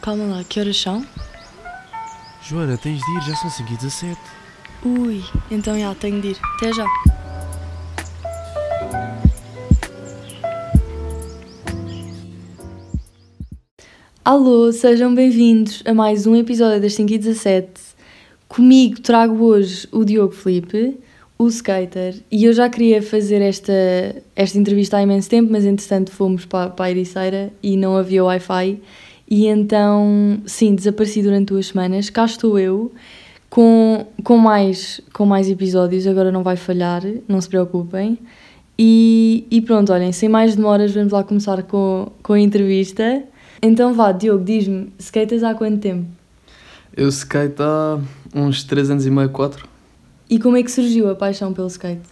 Calma 0.00 0.24
lá, 0.26 0.44
que 0.44 0.60
horas 0.60 0.80
são? 0.80 1.04
Joana, 2.42 2.78
tens 2.78 3.00
de 3.00 3.16
ir, 3.16 3.22
já 3.22 3.36
são 3.36 3.50
5 3.50 3.72
e 3.72 3.76
17. 3.76 4.20
Ui, 4.84 5.24
então 5.50 5.78
já, 5.78 5.94
tenho 5.96 6.20
de 6.20 6.28
ir. 6.28 6.38
Até 6.56 6.72
já. 6.72 6.86
Alô, 14.24 14.70
sejam 14.72 15.14
bem-vindos 15.14 15.82
a 15.84 15.92
mais 15.92 16.26
um 16.26 16.36
episódio 16.36 16.80
das 16.80 16.94
5 16.94 17.12
e 17.12 17.18
17. 17.18 17.68
Comigo 18.46 19.00
trago 19.00 19.44
hoje 19.44 19.88
o 19.90 20.04
Diogo 20.04 20.32
Felipe, 20.32 20.96
o 21.36 21.48
skater, 21.48 22.14
e 22.30 22.44
eu 22.44 22.52
já 22.52 22.70
queria 22.70 23.02
fazer 23.02 23.42
esta, 23.42 23.72
esta 24.36 24.58
entrevista 24.58 24.96
há 24.96 25.02
imenso 25.02 25.28
tempo, 25.28 25.50
mas 25.50 25.64
entretanto 25.64 26.12
fomos 26.12 26.44
para, 26.44 26.70
para 26.70 26.86
a 26.86 26.90
Ericeira 26.90 27.52
e 27.62 27.76
não 27.76 27.96
havia 27.96 28.24
Wi-Fi, 28.24 28.80
e 29.30 29.46
então, 29.46 30.40
sim, 30.46 30.74
desapareci 30.74 31.22
durante 31.22 31.48
duas 31.48 31.66
semanas. 31.66 32.08
Cá 32.08 32.24
estou 32.24 32.58
eu, 32.58 32.92
com, 33.50 34.06
com, 34.24 34.38
mais, 34.38 35.00
com 35.12 35.26
mais 35.26 35.50
episódios, 35.50 36.06
agora 36.06 36.32
não 36.32 36.42
vai 36.42 36.56
falhar, 36.56 37.02
não 37.28 37.40
se 37.40 37.48
preocupem. 37.48 38.18
E, 38.78 39.46
e 39.50 39.60
pronto, 39.60 39.92
olhem, 39.92 40.12
sem 40.12 40.28
mais 40.28 40.56
demoras, 40.56 40.94
vamos 40.94 41.12
lá 41.12 41.22
começar 41.22 41.62
com, 41.64 42.10
com 42.22 42.32
a 42.32 42.40
entrevista. 42.40 43.22
Então 43.60 43.92
vá, 43.92 44.12
Diogo, 44.12 44.44
diz-me, 44.44 44.92
skatas 44.98 45.42
há 45.42 45.54
quanto 45.54 45.78
tempo? 45.78 46.06
Eu 46.96 47.08
skate 47.08 47.60
há 47.60 47.98
uns 48.34 48.64
3 48.64 48.90
anos 48.90 49.06
e 49.06 49.10
meio, 49.10 49.28
4. 49.28 49.68
E 50.30 50.38
como 50.38 50.56
é 50.56 50.62
que 50.62 50.70
surgiu 50.70 51.10
a 51.10 51.14
paixão 51.14 51.52
pelo 51.52 51.66
skate? 51.66 52.02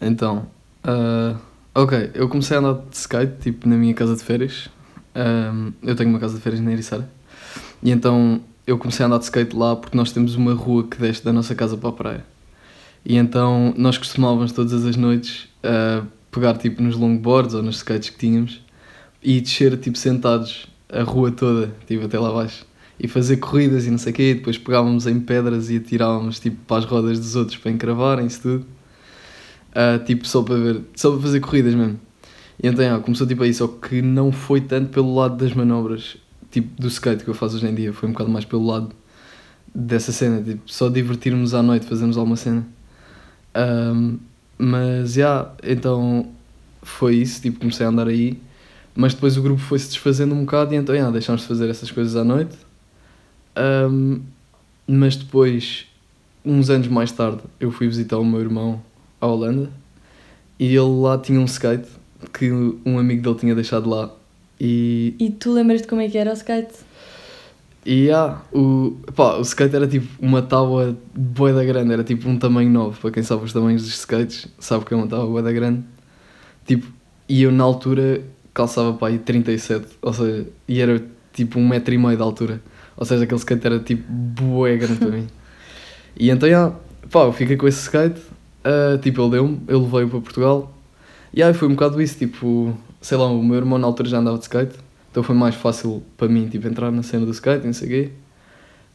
Então, 0.00 0.46
uh, 0.84 1.36
ok, 1.74 2.10
eu 2.14 2.28
comecei 2.28 2.56
a 2.56 2.60
andar 2.60 2.82
de 2.88 2.96
skate, 2.96 3.32
tipo, 3.40 3.68
na 3.68 3.76
minha 3.76 3.94
casa 3.94 4.14
de 4.14 4.22
férias. 4.22 4.70
Um, 5.18 5.72
eu 5.82 5.96
tenho 5.96 6.10
uma 6.10 6.20
casa 6.20 6.36
de 6.36 6.40
férias 6.40 6.60
na 6.60 6.70
Ericeira. 6.70 7.08
E 7.82 7.90
então 7.90 8.40
eu 8.64 8.78
comecei 8.78 9.02
a 9.02 9.06
andar 9.08 9.18
de 9.18 9.24
skate 9.24 9.56
lá 9.56 9.74
porque 9.74 9.96
nós 9.96 10.12
temos 10.12 10.36
uma 10.36 10.54
rua 10.54 10.86
que 10.86 10.96
desce 10.96 11.24
da 11.24 11.32
nossa 11.32 11.54
casa 11.54 11.76
para 11.76 11.88
a 11.88 11.92
praia. 11.92 12.24
E 13.04 13.16
então 13.16 13.74
nós 13.76 13.98
costumávamos 13.98 14.52
todas 14.52 14.84
as 14.84 14.96
noites 14.96 15.48
uh, 15.64 16.06
pegar 16.30 16.56
tipo 16.58 16.80
nos 16.82 16.96
longboards 16.96 17.54
ou 17.54 17.62
nos 17.62 17.76
skates 17.76 18.10
que 18.10 18.18
tínhamos 18.18 18.62
e 19.22 19.40
descer 19.40 19.76
tipo 19.78 19.98
sentados 19.98 20.68
a 20.88 21.02
rua 21.02 21.32
toda, 21.32 21.72
tipo 21.86 22.04
até 22.04 22.18
lá 22.18 22.28
abaixo. 22.28 22.64
E 23.00 23.06
fazer 23.06 23.36
corridas 23.38 23.86
e 23.86 23.90
não 23.90 23.98
sei 23.98 24.12
o 24.12 24.14
quê, 24.14 24.30
e 24.30 24.34
depois 24.34 24.58
pegávamos 24.58 25.06
em 25.06 25.20
pedras 25.20 25.70
e 25.70 25.76
atirávamos 25.76 26.40
tipo 26.40 26.56
para 26.66 26.78
as 26.78 26.84
rodas 26.84 27.18
dos 27.18 27.36
outros 27.36 27.56
para 27.56 27.70
encravarem-se 27.70 28.40
tudo. 28.40 28.66
Uh, 29.70 30.04
tipo 30.04 30.26
só 30.26 30.42
para 30.42 30.56
ver, 30.56 30.80
só 30.94 31.12
para 31.12 31.20
fazer 31.20 31.40
corridas 31.40 31.74
mesmo. 31.74 32.00
E 32.62 32.66
então 32.66 33.00
começou 33.02 33.26
tipo 33.26 33.42
aí, 33.42 33.54
só 33.54 33.68
que 33.68 34.02
não 34.02 34.32
foi 34.32 34.60
tanto 34.60 34.90
pelo 34.90 35.14
lado 35.14 35.36
das 35.36 35.52
manobras, 35.54 36.16
tipo 36.50 36.80
do 36.80 36.88
skate 36.88 37.22
que 37.22 37.30
eu 37.30 37.34
faço 37.34 37.56
hoje 37.56 37.66
em 37.66 37.74
dia, 37.74 37.92
foi 37.92 38.08
um 38.08 38.12
bocado 38.12 38.30
mais 38.30 38.44
pelo 38.44 38.66
lado 38.66 38.90
dessa 39.74 40.10
cena, 40.10 40.42
tipo, 40.42 40.62
só 40.66 40.88
divertirmos 40.88 41.54
à 41.54 41.62
noite, 41.62 41.86
fazermos 41.86 42.16
alguma 42.16 42.36
cena. 42.36 42.66
Um, 43.56 44.18
mas 44.58 45.12
já, 45.12 45.52
então 45.62 46.28
foi 46.82 47.16
isso, 47.16 47.40
tipo, 47.40 47.60
comecei 47.60 47.86
a 47.86 47.90
andar 47.90 48.08
aí, 48.08 48.40
mas 48.94 49.14
depois 49.14 49.36
o 49.36 49.42
grupo 49.42 49.60
foi 49.60 49.78
se 49.78 49.88
desfazendo 49.88 50.34
um 50.34 50.40
bocado 50.40 50.74
e 50.74 50.76
então 50.76 50.94
yeah, 50.94 51.12
deixámos 51.12 51.42
de 51.42 51.48
fazer 51.48 51.68
essas 51.70 51.90
coisas 51.90 52.16
à 52.16 52.24
noite. 52.24 52.56
Um, 53.56 54.20
mas 54.86 55.14
depois, 55.14 55.86
uns 56.44 56.70
anos 56.70 56.88
mais 56.88 57.12
tarde, 57.12 57.42
eu 57.60 57.70
fui 57.70 57.86
visitar 57.86 58.18
o 58.18 58.24
meu 58.24 58.40
irmão 58.40 58.82
à 59.20 59.26
Holanda 59.26 59.70
e 60.58 60.66
ele 60.66 61.00
lá 61.00 61.18
tinha 61.18 61.38
um 61.38 61.44
skate 61.44 61.88
que 62.32 62.50
um 62.50 62.98
amigo 62.98 63.22
dele 63.22 63.36
tinha 63.36 63.54
deixado 63.54 63.88
lá. 63.88 64.14
E, 64.60 65.14
e 65.18 65.30
tu 65.30 65.52
lembras 65.52 65.82
de 65.82 65.88
como 65.88 66.00
é 66.00 66.08
que 66.08 66.18
era 66.18 66.30
o 66.30 66.34
skate? 66.34 66.74
E 67.86 68.06
yeah, 68.06 68.42
o, 68.52 68.98
pá, 69.14 69.36
o 69.36 69.42
skate 69.42 69.74
era 69.74 69.86
tipo 69.86 70.06
uma 70.20 70.42
tábua 70.42 70.96
boa 71.14 71.52
da 71.52 71.64
grande, 71.64 71.92
era 71.92 72.04
tipo 72.04 72.28
um 72.28 72.38
tamanho 72.38 72.70
novo. 72.70 73.00
Para 73.00 73.10
quem 73.10 73.22
sabe 73.22 73.44
os 73.44 73.52
tamanhos 73.52 73.82
dos 73.82 73.94
skates, 73.94 74.46
sabe 74.58 74.84
que 74.84 74.92
é 74.92 74.96
uma 74.96 75.06
tábua 75.06 75.26
boa 75.26 75.42
da 75.42 75.52
grande. 75.52 75.84
Tipo, 76.66 76.86
e 77.28 77.42
eu 77.42 77.52
na 77.52 77.64
altura 77.64 78.22
calçava 78.52 78.92
para 78.94 79.08
aí 79.08 79.18
37, 79.18 79.86
ou 80.02 80.12
seja, 80.12 80.46
e 80.66 80.80
era 80.80 81.02
tipo 81.32 81.58
um 81.58 81.66
metro 81.66 81.94
e 81.94 81.98
meio 81.98 82.16
de 82.16 82.22
altura. 82.22 82.60
Ou 82.96 83.06
seja, 83.06 83.24
aquele 83.24 83.38
skate 83.38 83.66
era 83.66 83.78
tipo 83.78 84.04
boa 84.10 84.74
grande 84.76 84.96
para 84.96 85.08
mim. 85.16 85.26
E 86.18 86.30
então, 86.30 86.48
yeah, 86.48 86.74
pá, 87.10 87.20
eu 87.20 87.32
fiquei 87.32 87.56
com 87.56 87.68
esse 87.68 87.82
skate, 87.82 88.20
uh, 88.20 88.98
tipo, 88.98 89.22
ele 89.22 89.30
deu-me, 89.30 89.60
ele 89.68 89.86
veio 89.86 90.08
para 90.08 90.20
Portugal. 90.20 90.77
E 91.32 91.42
aí 91.42 91.52
foi 91.54 91.68
um 91.68 91.72
bocado 91.72 92.00
isso, 92.00 92.18
tipo, 92.18 92.76
sei 93.00 93.16
lá, 93.16 93.26
o 93.26 93.42
meu 93.42 93.56
irmão 93.56 93.78
na 93.78 93.86
altura 93.86 94.08
já 94.08 94.18
andava 94.18 94.38
de 94.38 94.44
skate, 94.44 94.76
então 95.10 95.22
foi 95.22 95.34
mais 95.34 95.54
fácil 95.54 96.02
para 96.16 96.28
mim, 96.28 96.48
tipo, 96.48 96.66
entrar 96.66 96.90
na 96.90 97.02
cena 97.02 97.26
do 97.26 97.32
skate, 97.32 97.66
não 97.66 97.72
sei 97.72 97.86
o 97.86 97.90
quê. 97.90 98.10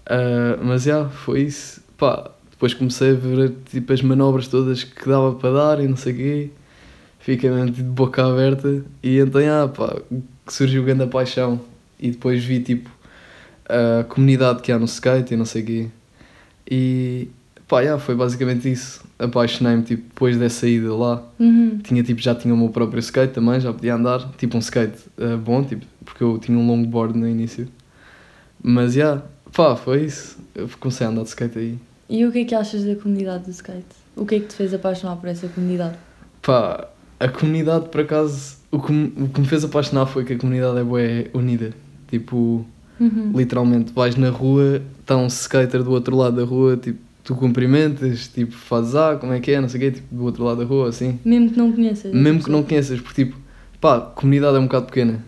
Uh, 0.05 0.63
mas, 0.63 0.83
já, 0.83 0.93
yeah, 0.93 1.09
foi 1.09 1.41
isso. 1.41 1.81
Pá, 1.97 2.31
depois 2.51 2.73
comecei 2.73 3.11
a 3.11 3.13
ver, 3.13 3.53
tipo, 3.65 3.91
as 3.93 4.01
manobras 4.01 4.47
todas 4.47 4.83
que 4.83 5.07
dava 5.07 5.35
para 5.35 5.51
dar 5.51 5.83
e 5.83 5.87
não 5.87 5.95
sei 5.97 6.13
o 6.13 6.15
quê. 6.15 6.49
Fiquei 7.19 7.49
mesmo 7.49 7.71
tipo, 7.71 7.83
de 7.83 7.89
boca 7.89 8.25
aberta 8.25 8.83
e 9.01 9.17
então, 9.17 9.41
ah, 9.41 9.67
pá, 9.67 9.95
surgiu 10.47 10.83
grande 10.83 11.07
paixão. 11.07 11.59
E 11.99 12.11
depois 12.11 12.43
vi, 12.43 12.61
tipo, 12.61 12.89
a 13.67 14.03
comunidade 14.05 14.61
que 14.61 14.71
há 14.71 14.79
no 14.79 14.85
skate 14.85 15.33
e 15.33 15.37
não 15.37 15.45
sei 15.45 15.61
o 15.63 15.65
quê. 15.65 15.87
E 16.69 17.29
pá, 17.67 17.81
yeah, 17.81 18.01
foi 18.01 18.15
basicamente 18.15 18.71
isso. 18.71 19.03
Apaixonei-me 19.23 19.83
tipo, 19.83 20.03
depois 20.03 20.37
dessa 20.37 20.67
ida 20.67 20.93
lá. 20.93 21.23
Uhum. 21.39 21.79
Tinha, 21.83 22.03
tipo, 22.03 22.21
já 22.21 22.35
tinha 22.35 22.53
o 22.53 22.57
meu 22.57 22.69
próprio 22.69 22.99
skate 22.99 23.33
também, 23.33 23.59
já 23.59 23.71
podia 23.71 23.95
andar. 23.95 24.31
Tipo 24.37 24.57
um 24.57 24.59
skate 24.59 24.97
uh, 25.17 25.37
bom, 25.37 25.63
tipo, 25.63 25.85
porque 26.03 26.23
eu 26.23 26.37
tinha 26.37 26.57
um 26.57 26.67
longboard 26.67 27.17
no 27.17 27.27
início. 27.27 27.67
Mas 28.61 28.93
já, 28.93 29.01
yeah, 29.01 29.25
pá, 29.55 29.75
foi 29.75 30.05
isso. 30.05 30.37
Eu 30.53 30.69
comecei 30.79 31.05
a 31.07 31.09
andar 31.09 31.23
de 31.23 31.29
skate 31.29 31.59
aí. 31.59 31.79
E 32.09 32.25
o 32.25 32.31
que 32.31 32.39
é 32.39 32.45
que 32.45 32.55
achas 32.55 32.83
da 32.83 32.95
comunidade 32.95 33.45
do 33.45 33.51
skate? 33.51 33.85
O 34.15 34.25
que 34.25 34.35
é 34.35 34.39
que 34.39 34.47
te 34.47 34.55
fez 34.55 34.73
apaixonar 34.73 35.15
por 35.15 35.29
essa 35.29 35.47
comunidade? 35.47 35.95
Pá, 36.41 36.87
a 37.19 37.27
comunidade, 37.27 37.89
por 37.89 38.01
acaso, 38.01 38.57
o 38.71 38.79
que, 38.79 38.91
me, 38.91 39.13
o 39.23 39.29
que 39.29 39.39
me 39.39 39.47
fez 39.47 39.63
apaixonar 39.63 40.05
foi 40.05 40.23
que 40.23 40.33
a 40.33 40.37
comunidade 40.37 40.77
é 40.77 40.83
boa 40.83 41.01
unida. 41.33 41.73
Tipo, 42.07 42.65
Uhum. 42.99 43.31
Literalmente, 43.35 43.91
vais 43.91 44.15
na 44.15 44.29
rua, 44.29 44.81
está 44.99 45.17
um 45.17 45.27
skater 45.27 45.83
do 45.83 45.91
outro 45.91 46.15
lado 46.15 46.37
da 46.37 46.43
rua, 46.43 46.77
tipo, 46.77 46.99
tu 47.23 47.35
cumprimentas, 47.35 48.27
tipo, 48.27 48.51
fazes 48.51 48.95
ah, 48.95 49.15
como 49.19 49.33
é 49.33 49.39
que 49.39 49.51
é, 49.51 49.61
não 49.61 49.69
sei 49.69 49.79
o 49.79 49.83
quê, 49.83 49.91
tipo, 49.91 50.13
do 50.13 50.23
outro 50.25 50.43
lado 50.43 50.57
da 50.57 50.65
rua, 50.65 50.89
assim. 50.89 51.19
Mesmo 51.23 51.51
que 51.51 51.57
não 51.57 51.71
conheças. 51.71 52.13
Mesmo 52.13 52.43
que 52.43 52.51
não 52.51 52.63
conheças, 52.63 52.99
porque 52.99 53.25
tipo, 53.25 53.37
pá, 53.79 53.97
a 53.97 54.01
comunidade 54.01 54.57
é 54.57 54.59
um 54.59 54.63
bocado 54.63 54.87
pequena. 54.87 55.23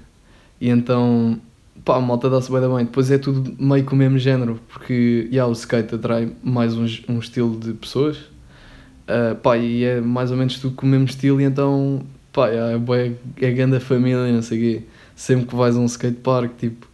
E 0.59 0.69
então, 0.69 1.39
pá, 1.85 1.95
a 1.95 2.01
malta 2.01 2.29
dá-se 2.29 2.51
bem 2.51 2.59
da 2.59 2.67
bem. 2.67 2.85
Depois 2.85 3.09
é 3.11 3.17
tudo 3.17 3.55
meio 3.57 3.85
com 3.85 3.95
o 3.95 3.97
mesmo 3.97 4.19
género, 4.19 4.59
porque, 4.67 5.29
já, 5.31 5.47
o 5.47 5.53
skate 5.53 5.95
atrai 5.95 6.31
mais 6.43 6.75
um, 6.75 6.85
um 7.07 7.19
estilo 7.19 7.57
de 7.57 7.73
pessoas. 7.73 8.17
Uh, 8.17 9.35
pá, 9.41 9.57
e 9.57 9.83
é 9.83 10.01
mais 10.01 10.31
ou 10.31 10.37
menos 10.37 10.59
tudo 10.59 10.75
com 10.75 10.85
o 10.85 10.89
mesmo 10.89 11.05
estilo, 11.05 11.39
e 11.39 11.45
então, 11.45 12.01
pá, 12.33 12.49
é, 12.49 12.75
é, 12.75 13.47
é 13.47 13.51
grande 13.51 13.77
a 13.77 13.79
família, 13.79 14.31
não 14.33 14.41
sei 14.41 14.57
o 14.57 14.61
quê. 14.61 14.83
Sempre 15.15 15.45
que 15.45 15.55
vais 15.55 15.77
a 15.77 15.79
um 15.79 15.85
skatepark, 15.85 16.57
tipo, 16.57 16.87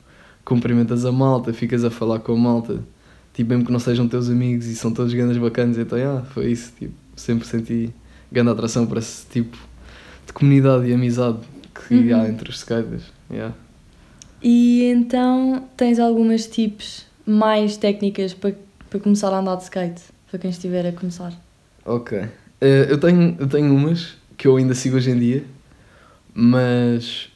cumprimentas 0.46 1.06
a 1.06 1.12
malta, 1.12 1.52
ficas 1.54 1.84
a 1.84 1.90
falar 1.90 2.20
com 2.20 2.34
a 2.34 2.38
malta, 2.38 2.82
tipo, 3.34 3.50
mesmo 3.50 3.66
que 3.66 3.72
não 3.72 3.80
sejam 3.80 4.08
teus 4.08 4.30
amigos 4.30 4.66
e 4.68 4.76
são 4.76 4.92
todos 4.94 5.14
grandes 5.14 5.38
bacanas, 5.38 5.78
então, 5.78 5.98
yeah, 5.98 6.24
foi 6.26 6.52
isso, 6.52 6.72
tipo, 6.78 6.94
sempre 7.16 7.48
senti 7.48 7.94
grande 8.32 8.50
atração 8.50 8.86
para 8.86 9.00
esse 9.00 9.26
tipo 9.28 9.58
de 10.26 10.34
comunidade 10.34 10.88
e 10.88 10.94
amizade 10.94 11.40
que 11.74 11.96
uhum. 11.96 12.20
há 12.20 12.28
entre 12.28 12.50
os 12.50 12.58
skaters, 12.58 13.04
yeah. 13.30 13.54
E 14.42 14.84
então, 14.86 15.68
tens 15.78 16.00
algumas 16.00 16.48
tips 16.48 17.06
mais 17.26 17.78
técnicas 17.78 18.34
para, 18.34 18.56
para 18.90 19.00
começar 19.00 19.34
a 19.34 19.40
andar 19.40 19.56
de 19.56 19.64
skate, 19.64 20.02
para 20.30 20.40
quem 20.40 20.50
estiver 20.50 20.86
a 20.86 20.92
começar? 20.92 21.34
Ok, 21.86 22.18
uh, 22.18 22.30
eu, 22.62 22.98
tenho, 22.98 23.36
eu 23.40 23.48
tenho 23.48 23.74
umas 23.74 24.16
que 24.38 24.48
eu 24.48 24.58
ainda 24.58 24.74
sigo 24.74 24.98
hoje 24.98 25.12
em 25.12 25.20
dia, 25.20 25.44
mas 26.34 27.30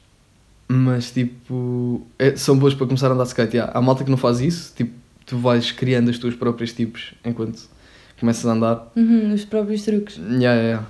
mas 0.68 1.12
tipo, 1.12 2.02
é, 2.18 2.36
são 2.36 2.58
boas 2.58 2.74
para 2.74 2.88
começar 2.88 3.08
a 3.08 3.14
andar 3.14 3.24
de 3.24 3.30
skate. 3.30 3.56
Yeah. 3.56 3.78
Há 3.78 3.82
malta 3.82 4.04
que 4.04 4.10
não 4.10 4.18
faz 4.18 4.40
isso, 4.40 4.74
tipo, 4.76 4.92
tu 5.26 5.38
vais 5.38 5.72
criando 5.72 6.10
as 6.10 6.18
tuas 6.18 6.36
próprias 6.36 6.74
tipos 6.74 7.14
enquanto 7.24 7.68
começas 8.20 8.46
a 8.46 8.52
andar. 8.52 8.92
Uhum, 8.96 9.34
os 9.34 9.46
próprios 9.46 9.84
truques. 9.84 10.18
Yeah, 10.18 10.62
yeah. 10.62 10.88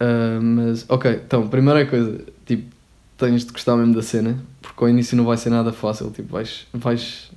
Uh, 0.00 0.42
mas, 0.42 0.84
ok, 0.88 1.20
então, 1.24 1.48
primeira 1.48 1.86
coisa, 1.86 2.20
tipo, 2.44 2.74
tens 3.16 3.44
de 3.44 3.52
gostar 3.52 3.76
mesmo 3.76 3.94
da 3.94 4.02
cena, 4.02 4.38
porque 4.60 4.82
ao 4.82 4.88
início 4.88 5.16
não 5.16 5.24
vai 5.24 5.36
ser 5.36 5.50
nada 5.50 5.72
fácil, 5.72 6.10
tipo, 6.10 6.32
vais, 6.32 6.66
vais 6.72 7.30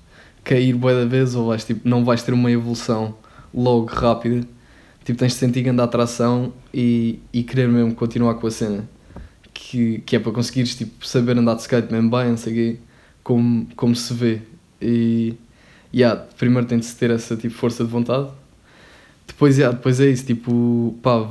cair 0.43 0.73
boa 0.73 0.93
da 0.93 1.05
vez 1.05 1.35
ou 1.35 1.47
vais, 1.47 1.63
tipo, 1.63 1.87
não 1.87 2.03
vais 2.03 2.23
ter 2.23 2.33
uma 2.33 2.51
evolução 2.51 3.15
logo 3.53 3.87
rápida. 3.87 4.45
Tipo, 5.03 5.19
tens 5.19 5.33
de 5.33 5.39
sentir 5.39 5.61
grande 5.61 5.81
atração 5.81 6.51
e, 6.73 7.19
e 7.31 7.41
querer 7.41 7.69
mesmo 7.69 7.95
continuar 7.95 8.35
com 8.35 8.47
a 8.47 8.51
cena 8.51 8.83
que, 9.57 9.99
que 10.05 10.15
é 10.15 10.19
para 10.19 10.31
conseguires 10.31 10.75
tipo, 10.75 11.05
saber 11.05 11.37
andar 11.37 11.55
de 11.55 11.61
skate 11.61 11.91
mesmo 11.91 12.09
bem, 12.09 12.29
não 12.29 12.37
sei 12.37 12.53
quê, 12.53 12.79
como, 13.23 13.67
como 13.75 13.95
se 13.95 14.13
vê. 14.13 14.41
E 14.81 15.33
yeah, 15.97 16.23
primeiro 16.37 16.67
tem 16.67 16.77
de 16.77 16.85
se 16.85 16.95
ter 16.95 17.09
essa 17.09 17.35
tipo, 17.35 17.55
força 17.55 17.83
de 17.83 17.89
vontade. 17.89 18.29
Depois, 19.25 19.57
yeah, 19.57 19.75
depois 19.75 19.99
é 19.99 20.07
isso, 20.07 20.25
tipo, 20.25 20.95
pá, 21.01 21.27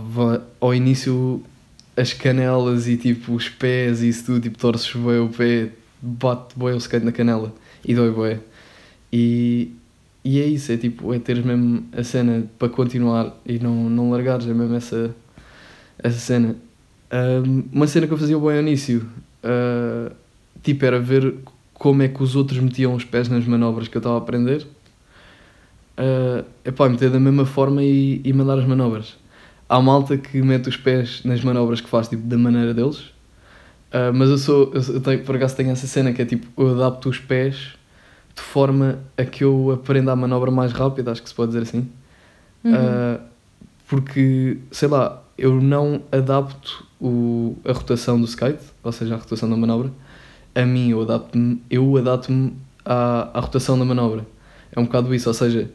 ao 0.60 0.74
início 0.74 1.42
as 1.96 2.12
canelas 2.12 2.86
e 2.88 2.96
tipo 2.96 3.32
os 3.32 3.48
pés 3.48 4.02
e 4.02 4.08
isso 4.08 4.26
tudo, 4.26 4.40
tipo, 4.40 4.58
torces 4.58 4.92
bem 4.92 5.20
o 5.20 5.28
pé, 5.28 5.70
bate 6.02 6.58
bem 6.58 6.74
o 6.74 6.76
skate 6.76 7.04
na 7.04 7.12
canela. 7.12 7.54
E 7.84 7.94
dói 7.94 8.10
bué. 8.10 8.40
E, 9.12 9.72
e 10.24 10.40
é 10.40 10.46
isso, 10.46 10.72
é 10.72 10.76
tipo, 10.76 11.14
é 11.14 11.18
teres 11.18 11.44
mesmo 11.44 11.86
a 11.96 12.02
cena 12.02 12.44
para 12.58 12.68
continuar 12.68 13.34
e 13.46 13.58
não, 13.58 13.88
não 13.88 14.10
largares, 14.10 14.46
é 14.46 14.52
mesmo 14.52 14.74
essa, 14.74 15.14
essa 15.98 16.18
cena. 16.18 16.56
Ahm, 17.10 17.64
uma 17.72 17.86
cena 17.86 18.06
que 18.06 18.12
eu 18.12 18.18
fazia 18.18 18.38
bem 18.38 18.48
ao 18.48 18.60
início, 18.60 19.08
ah, 19.42 20.12
tipo, 20.62 20.84
era 20.84 20.98
ver 21.00 21.34
como 21.78 22.02
é 22.02 22.08
que 22.08 22.22
os 22.22 22.34
outros 22.34 22.58
metiam 22.58 22.94
os 22.94 23.04
pés 23.04 23.28
nas 23.28 23.46
manobras 23.46 23.88
que 23.88 23.96
eu 23.96 24.00
estava 24.00 24.16
a 24.16 24.18
aprender. 24.18 24.66
Uh, 25.98 26.44
epá, 26.64 26.88
meter 26.88 27.10
da 27.10 27.20
mesma 27.20 27.46
forma 27.46 27.82
e, 27.82 28.20
e 28.24 28.32
mandar 28.32 28.58
as 28.58 28.66
manobras. 28.66 29.16
Há 29.68 29.80
malta 29.80 30.16
que 30.16 30.40
mete 30.42 30.68
os 30.68 30.76
pés 30.76 31.22
nas 31.24 31.42
manobras 31.42 31.80
que 31.80 31.88
faz, 31.88 32.08
tipo, 32.08 32.22
da 32.22 32.38
maneira 32.38 32.72
deles. 32.72 32.98
Uh, 33.92 34.12
mas 34.14 34.28
eu 34.28 34.38
sou, 34.38 34.72
eu, 34.74 35.00
tenho, 35.00 35.24
por 35.24 35.36
acaso 35.36 35.56
tenho 35.56 35.70
essa 35.70 35.86
cena 35.86 36.12
que 36.12 36.20
é 36.20 36.24
tipo, 36.24 36.46
eu 36.60 36.74
adapto 36.74 37.08
os 37.08 37.18
pés 37.18 37.74
de 38.34 38.42
forma 38.42 38.98
a 39.16 39.24
que 39.24 39.44
eu 39.44 39.70
aprenda 39.72 40.12
a 40.12 40.16
manobra 40.16 40.50
mais 40.50 40.72
rápida, 40.72 41.12
acho 41.12 41.22
que 41.22 41.28
se 41.28 41.34
pode 41.34 41.52
dizer 41.52 41.62
assim. 41.62 41.88
Uhum. 42.64 42.72
Uh, 42.74 43.20
porque, 43.88 44.58
sei 44.70 44.88
lá, 44.88 45.22
eu 45.38 45.60
não 45.60 46.02
adapto 46.10 46.86
o, 47.00 47.56
a 47.64 47.72
rotação 47.72 48.20
do 48.20 48.26
skate, 48.26 48.64
ou 48.82 48.92
seja, 48.92 49.14
a 49.14 49.18
rotação 49.18 49.48
da 49.48 49.56
manobra, 49.56 49.90
a 50.56 50.64
mim, 50.66 50.90
eu 50.90 51.02
adapto-me 51.02 51.62
eu 51.70 51.96
adapto 51.96 52.52
à, 52.84 53.30
à 53.32 53.40
rotação 53.40 53.78
da 53.78 53.84
manobra. 53.84 54.26
É 54.72 54.80
um 54.80 54.84
bocado 54.84 55.14
isso, 55.14 55.28
ou 55.28 55.34
seja, 55.34 55.70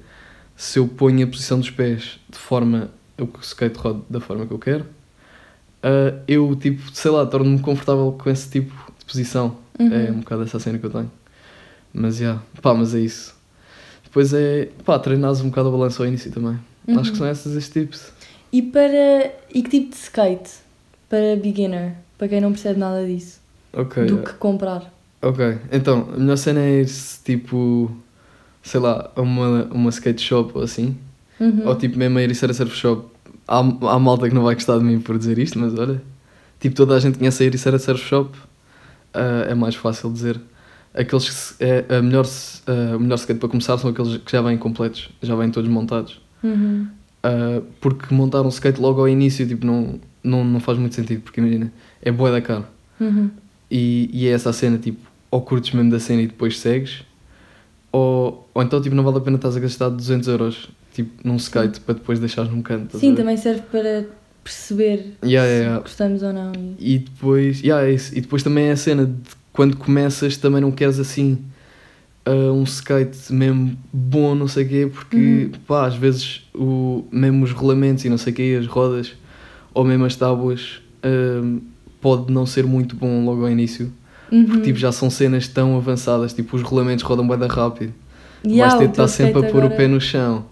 se 0.56 0.80
eu 0.80 0.88
ponho 0.88 1.24
a 1.26 1.28
posição 1.28 1.60
dos 1.60 1.70
pés 1.70 2.20
de 2.30 2.38
forma 2.38 2.90
o 3.18 3.30
skate 3.42 3.78
rode 3.78 4.02
da 4.10 4.20
forma 4.20 4.46
que 4.46 4.54
eu 4.54 4.60
quero, 4.60 4.84
uh, 4.84 6.20
eu, 6.28 6.56
tipo, 6.56 6.82
sei 6.94 7.12
lá, 7.12 7.26
torno-me 7.26 7.60
confortável 7.60 8.12
com 8.12 8.30
esse 8.30 8.50
tipo 8.50 8.74
de 8.98 9.06
posição. 9.06 9.58
Uhum. 9.80 9.94
É 9.94 10.12
um 10.12 10.20
bocado 10.20 10.44
essa 10.44 10.60
cena 10.60 10.78
que 10.78 10.86
eu 10.86 10.90
tenho. 10.90 11.12
Mas, 11.94 12.18
já, 12.18 12.26
yeah, 12.26 12.44
pá, 12.62 12.74
mas 12.74 12.96
é 12.96 13.00
isso. 13.00 13.36
Depois 14.04 14.34
é, 14.34 14.70
pá, 14.84 14.98
treinares 14.98 15.42
um 15.42 15.50
bocado 15.50 15.70
a 15.70 15.72
balança 15.72 16.02
ao 16.02 16.08
início 16.08 16.32
também. 16.32 16.60
Uhum. 16.88 17.00
Acho 17.00 17.12
que 17.12 17.18
são 17.18 17.30
esses 17.30 17.56
os 17.56 17.70
tipos. 17.70 18.12
E 18.52 18.62
para. 18.62 19.34
E 19.54 19.62
que 19.62 19.70
tipo 19.70 19.90
de 19.90 19.96
skate? 19.96 20.52
Para 21.08 21.36
beginner? 21.36 21.96
Para 22.18 22.28
quem 22.28 22.42
não 22.42 22.52
percebe 22.52 22.80
nada 22.80 23.06
disso? 23.06 23.41
Ok. 23.74 24.06
Do 24.06 24.18
que 24.20 24.34
comprar? 24.34 24.92
Ok, 25.22 25.58
então, 25.72 26.10
a 26.16 26.18
melhor 26.20 26.36
cena 26.38 26.60
é 26.62 26.82
ir 26.82 26.88
tipo, 27.24 27.92
sei 28.64 28.80
lá, 28.80 29.12
a 29.16 29.22
uma, 29.22 29.66
uma 29.72 29.90
skate 29.90 30.22
shop 30.22 30.52
ou 30.56 30.64
assim, 30.64 30.98
Uhum. 31.40 31.68
ou 31.68 31.76
tipo 31.76 31.98
mesmo 31.98 32.18
a 32.20 32.24
ir 32.24 32.30
a 32.32 32.36
surf 32.36 32.76
shop. 32.76 33.06
Há, 33.48 33.58
há 33.60 34.00
malta 34.00 34.30
que 34.30 34.36
não 34.36 34.44
vai 34.44 34.54
gostar 34.56 34.78
de 34.78 34.84
mim 34.84 35.00
por 35.00 35.18
dizer 35.18 35.38
isto, 35.40 35.58
mas 35.60 35.74
olha, 35.78 36.02
tipo 36.60 36.76
toda 36.76 36.96
a 36.96 37.00
gente 37.00 37.18
conhece 37.18 37.44
a 37.44 37.46
ir 37.48 37.56
a 37.56 37.80
surf 37.80 38.04
shop, 38.04 38.38
ah, 39.14 39.46
é 39.50 39.54
mais 39.56 39.76
fácil 39.76 40.12
dizer. 40.12 40.40
Aqueles 40.94 41.52
que 41.52 41.64
é, 41.64 41.86
a 41.98 42.02
melhor, 42.02 42.26
ah, 42.68 42.96
o 42.96 43.00
melhor 43.00 43.16
skate 43.16 43.40
para 43.40 43.50
começar 43.50 43.78
são 43.78 43.90
aqueles 43.92 44.18
que 44.18 44.32
já 44.32 44.42
vêm 44.42 44.58
completos, 44.58 45.10
já 45.22 45.36
vêm 45.36 45.50
todos 45.50 45.70
montados. 45.70 46.20
Uhum. 46.44 46.88
Ah, 47.24 47.62
porque 47.80 48.14
montar 48.14 48.42
um 48.42 48.50
skate 48.50 48.80
logo 48.82 49.00
ao 49.02 49.08
início 49.08 49.48
tipo, 49.48 49.66
não, 49.66 50.00
não, 50.24 50.44
não 50.44 50.60
faz 50.60 50.78
muito 50.78 50.96
sentido, 50.96 51.22
porque 51.22 51.40
imagina, 51.42 51.72
é 52.02 52.12
boa 52.12 52.32
da 52.32 52.42
cara. 52.42 52.66
Uhum. 53.00 53.30
E, 53.72 54.10
e 54.12 54.28
é 54.28 54.32
essa 54.32 54.50
a 54.50 54.54
cena, 54.54 54.78
tipo, 54.78 55.00
ou 55.32 55.42
curtes 55.42 55.72
mesmo 55.72 55.90
da 55.90 56.00
cena 56.00 56.22
e 56.22 56.28
depois 56.28 56.60
segues, 56.60 57.04
ou, 57.92 58.50
ou 58.54 58.62
então 58.62 58.82
tipo, 58.82 58.94
não 58.96 59.04
vale 59.04 59.18
a 59.18 59.22
pena 59.22 59.38
estás 59.38 59.56
a 59.56 59.60
gastar 59.62 59.90
200 59.90 60.28
euros 60.28 60.70
tipo, 60.94 61.10
num 61.26 61.38
skate 61.38 61.80
para 61.80 61.96
depois 61.96 62.20
deixares 62.20 62.52
num 62.52 62.62
canto. 62.62 62.98
Sim, 62.98 63.16
também 63.16 63.38
serve 63.38 63.62
para 63.72 64.06
perceber 64.44 65.14
Yeah, 65.24 65.48
se 65.50 65.62
yeah, 65.64 65.80
gostamos 65.82 66.22
ou 66.24 66.34
não. 66.34 66.52
E- 66.78 67.00
depois, 67.00 67.62
yeah, 67.62 67.88
é 67.88 67.94
isso. 67.94 68.14
e 68.18 68.20
depois 68.22 68.44
também 68.44 68.66
é 68.66 68.72
a 68.72 68.76
cena 68.78 69.06
de 69.06 69.14
quando 69.54 69.78
começas 69.78 70.36
também 70.38 70.60
não 70.62 70.72
queres 70.72 71.00
assim 71.00 71.38
ah, 72.26 72.52
um 72.52 72.64
skate 72.64 73.32
mesmo 73.32 73.78
bom, 73.94 74.36
não 74.36 74.48
sei 74.50 74.66
o 74.66 74.68
quê, 74.70 74.90
porque 74.92 75.50
Uhum. 75.54 75.60
pá, 75.66 75.86
às 75.88 75.96
vezes 75.96 76.42
o, 76.54 77.06
mesmo 77.12 77.44
os 77.46 77.52
rolamentos 77.52 78.04
e 78.04 78.10
não 78.10 78.18
sei 78.18 78.34
o 78.34 78.36
quê, 78.36 78.58
as 78.60 78.68
rodas 78.68 79.14
ou 79.74 79.86
mesmo 79.86 80.04
as 80.06 80.16
tábuas 80.16 80.82
ah, 81.04 81.60
pode 82.02 82.32
não 82.34 82.46
ser 82.46 82.66
muito 82.66 82.96
bom 82.96 83.24
logo 83.26 83.44
ao 83.46 83.50
início. 83.52 83.92
Uhum. 84.32 84.46
Porque 84.46 84.62
tipo, 84.62 84.80
já 84.80 84.92
são 84.92 85.10
cenas 85.10 85.48
tão 85.48 85.76
avançadas, 85.78 86.34
tipo 86.34 86.56
os 86.56 86.62
rolamentos 86.62 87.04
rodam 87.04 87.28
bem 87.28 87.38
da 87.38 87.48
rápido. 87.48 87.94
Yeah, 88.46 88.70
Vais 88.76 88.80
ter 88.80 88.86
o 88.86 88.88
de 88.88 88.94
estar 88.94 89.08
sempre 89.08 89.40
a 89.46 89.52
pôr 89.52 89.62
o 89.62 89.66
agora- 89.66 89.76
pé 89.76 89.88
no 89.88 90.02
chão. 90.02 90.46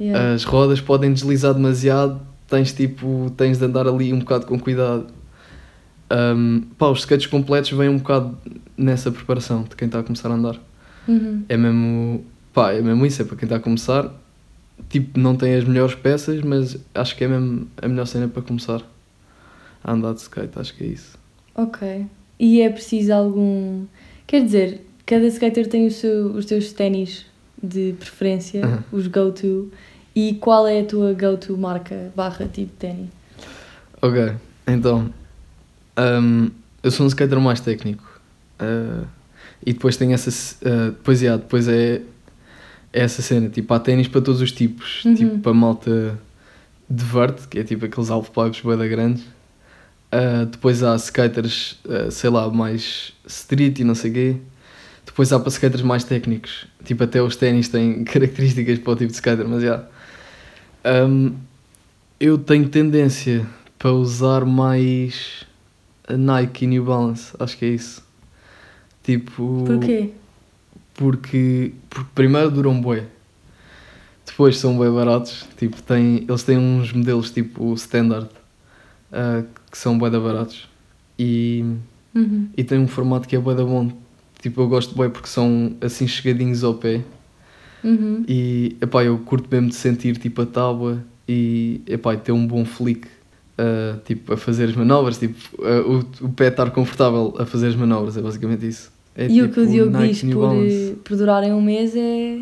Yeah. 0.00 0.34
As 0.34 0.44
rodas 0.44 0.80
podem 0.80 1.12
deslizar 1.12 1.54
demasiado, 1.54 2.20
tens 2.48 2.72
tipo, 2.72 3.32
tens 3.36 3.58
de 3.58 3.64
andar 3.64 3.86
ali 3.86 4.12
um 4.12 4.18
bocado 4.18 4.46
com 4.46 4.58
cuidado. 4.58 5.06
Um, 6.12 6.62
pá, 6.76 6.88
os 6.88 7.00
skates 7.00 7.26
completos 7.26 7.70
vêm 7.70 7.88
um 7.88 7.98
bocado 7.98 8.36
nessa 8.76 9.12
preparação 9.12 9.62
de 9.62 9.76
quem 9.76 9.86
está 9.86 10.00
a 10.00 10.02
começar 10.02 10.28
a 10.28 10.34
andar. 10.34 10.56
Uhum. 11.06 11.44
É 11.48 11.56
mesmo, 11.56 12.24
pá, 12.52 12.72
é 12.72 12.82
mesmo 12.82 13.06
isso, 13.06 13.22
é 13.22 13.24
para 13.24 13.36
quem 13.36 13.46
está 13.46 13.56
a 13.56 13.60
começar. 13.60 14.10
Tipo, 14.88 15.20
não 15.20 15.36
tem 15.36 15.54
as 15.54 15.64
melhores 15.64 15.94
peças, 15.94 16.42
mas 16.42 16.76
acho 16.94 17.16
que 17.16 17.22
é 17.24 17.28
mesmo 17.28 17.68
a 17.80 17.86
melhor 17.86 18.06
cena 18.06 18.26
para 18.26 18.42
começar 18.42 18.82
a 19.82 19.92
andar 19.92 20.14
de 20.14 20.20
skate, 20.20 20.58
acho 20.58 20.74
que 20.74 20.84
é 20.84 20.86
isso. 20.88 21.18
Ok. 21.54 22.06
E 22.38 22.60
é 22.60 22.70
preciso 22.70 23.12
algum. 23.12 23.84
Quer 24.26 24.44
dizer, 24.44 24.86
cada 25.04 25.26
skater 25.26 25.66
tem 25.68 25.86
o 25.86 25.90
seu, 25.90 26.26
os 26.32 26.46
seus 26.46 26.72
ténis 26.72 27.26
de 27.62 27.94
preferência, 27.98 28.64
Uhum. 28.66 28.78
os 28.92 29.06
go-to. 29.06 29.70
E 30.14 30.34
qual 30.34 30.66
é 30.66 30.80
a 30.80 30.84
tua 30.84 31.12
go-to 31.12 31.56
marca 31.56 32.10
barra 32.16 32.46
tipo 32.46 32.68
de 32.72 32.76
ténis? 32.78 33.08
Ok, 34.02 34.32
então 34.66 35.12
hum, 35.98 36.50
eu 36.82 36.90
sou 36.90 37.04
um 37.04 37.08
skater 37.08 37.38
mais 37.38 37.60
técnico 37.60 38.02
uh, 38.60 39.06
e 39.64 39.72
depois 39.74 39.96
tem 39.98 40.12
essa 40.14 40.30
uh, 40.30 40.90
depois, 40.92 41.20
yeah, 41.20 41.40
depois 41.40 41.68
é, 41.68 41.96
é 42.92 43.00
essa 43.02 43.20
cena, 43.20 43.48
tipo 43.50 43.72
há 43.74 43.78
ténis 43.78 44.08
para 44.08 44.20
todos 44.22 44.40
os 44.40 44.50
tipos, 44.52 45.04
Uhum. 45.04 45.14
tipo 45.14 45.38
para 45.40 45.52
malta 45.52 46.18
de 46.88 47.04
verde, 47.04 47.46
que 47.48 47.58
é 47.58 47.62
tipo 47.64 47.84
aqueles 47.84 48.10
half-pipes 48.10 48.62
bué 48.62 48.76
da 48.76 48.88
grandes 48.88 49.24
Uh, 50.12 50.46
depois 50.46 50.82
há 50.82 50.96
skaters, 50.96 51.78
uh, 51.84 52.10
sei 52.10 52.30
lá, 52.30 52.48
mais 52.50 53.12
street 53.26 53.78
e 53.78 53.84
não 53.84 53.94
sei 53.94 54.10
quê 54.10 54.36
depois 55.06 55.32
há 55.32 55.38
para 55.38 55.48
skaters 55.48 55.82
mais 55.82 56.02
técnicos 56.02 56.66
tipo 56.84 57.04
até 57.04 57.22
os 57.22 57.36
ténis 57.36 57.68
têm 57.68 58.02
características 58.04 58.80
para 58.80 58.92
o 58.92 58.96
tipo 58.96 59.08
de 59.08 59.14
skater, 59.14 59.46
mas 59.46 59.62
já 59.62 59.86
Um, 60.84 61.34
eu 62.18 62.38
tenho 62.38 62.68
tendência 62.68 63.46
para 63.78 63.92
usar 63.92 64.44
mais 64.44 65.44
Nike 66.08 66.64
e 66.64 66.68
New 66.68 66.84
Balance, 66.84 67.34
acho 67.38 67.56
que 67.58 67.64
é 67.66 67.68
isso. 67.68 68.02
Tipo. 69.02 69.64
Porquê? 69.66 70.10
Porque, 70.94 71.72
porque 71.88 72.10
primeiro 72.14 72.50
duram 72.50 72.80
bué. 72.80 73.04
Depois 74.26 74.58
são 74.58 74.78
bem 74.78 74.90
baratos. 74.90 75.46
Tipo, 75.58 75.82
têm, 75.82 76.24
eles 76.28 76.42
têm 76.42 76.56
uns 76.56 76.92
modelos 76.92 77.30
tipo 77.30 77.74
standard 77.74 78.28
ah, 79.12 79.42
que 79.70 79.78
são 79.78 79.98
bué 79.98 80.10
baratos. 80.10 80.68
E, 81.18 81.64
Uhum. 82.14 82.48
e 82.56 82.64
tem 82.64 82.78
um 82.78 82.88
formato 82.88 83.28
que 83.28 83.36
é 83.36 83.38
bué 83.38 83.54
bom. 83.54 83.90
Tipo, 84.40 84.62
eu 84.62 84.68
gosto 84.68 84.94
bué 84.94 85.08
porque 85.08 85.28
são 85.28 85.76
assim 85.80 86.08
chegadinhos 86.08 86.64
ao 86.64 86.74
pé. 86.74 87.02
Uhum. 87.84 88.24
E 88.26 88.76
epá, 88.80 89.04
eu 89.04 89.18
curto 89.18 89.48
mesmo 89.50 89.68
de 89.68 89.74
sentir 89.74 90.16
tipo 90.16 90.42
a 90.42 90.46
tábua 90.46 91.02
e 91.28 91.80
epá, 91.86 92.16
ter 92.16 92.32
um 92.32 92.46
bom 92.46 92.64
flick 92.64 93.06
ah, 93.60 93.98
tipo, 94.06 94.32
a 94.32 94.36
fazer 94.38 94.64
as 94.70 94.74
manobras, 94.74 95.18
tipo, 95.18 95.36
ah, 95.62 95.82
o, 95.86 96.26
o 96.26 96.28
pé 96.30 96.48
estar 96.48 96.70
confortável 96.70 97.34
a 97.38 97.44
fazer 97.44 97.68
as 97.68 97.76
manobras, 97.76 98.16
é 98.16 98.22
basicamente 98.22 98.66
isso. 98.66 98.90
É 99.14 99.28
e 99.28 99.42
o 99.42 99.50
que 99.50 99.60
o 99.60 99.64
tipo 99.64 99.72
Diogo 99.72 99.90
Nike 99.90 100.24
diz 100.26 100.34
por, 100.34 100.54
eh, 100.54 100.94
por 101.04 101.16
durarem 101.18 101.52
um 101.52 101.60
mês 101.60 101.94
é. 101.94 102.40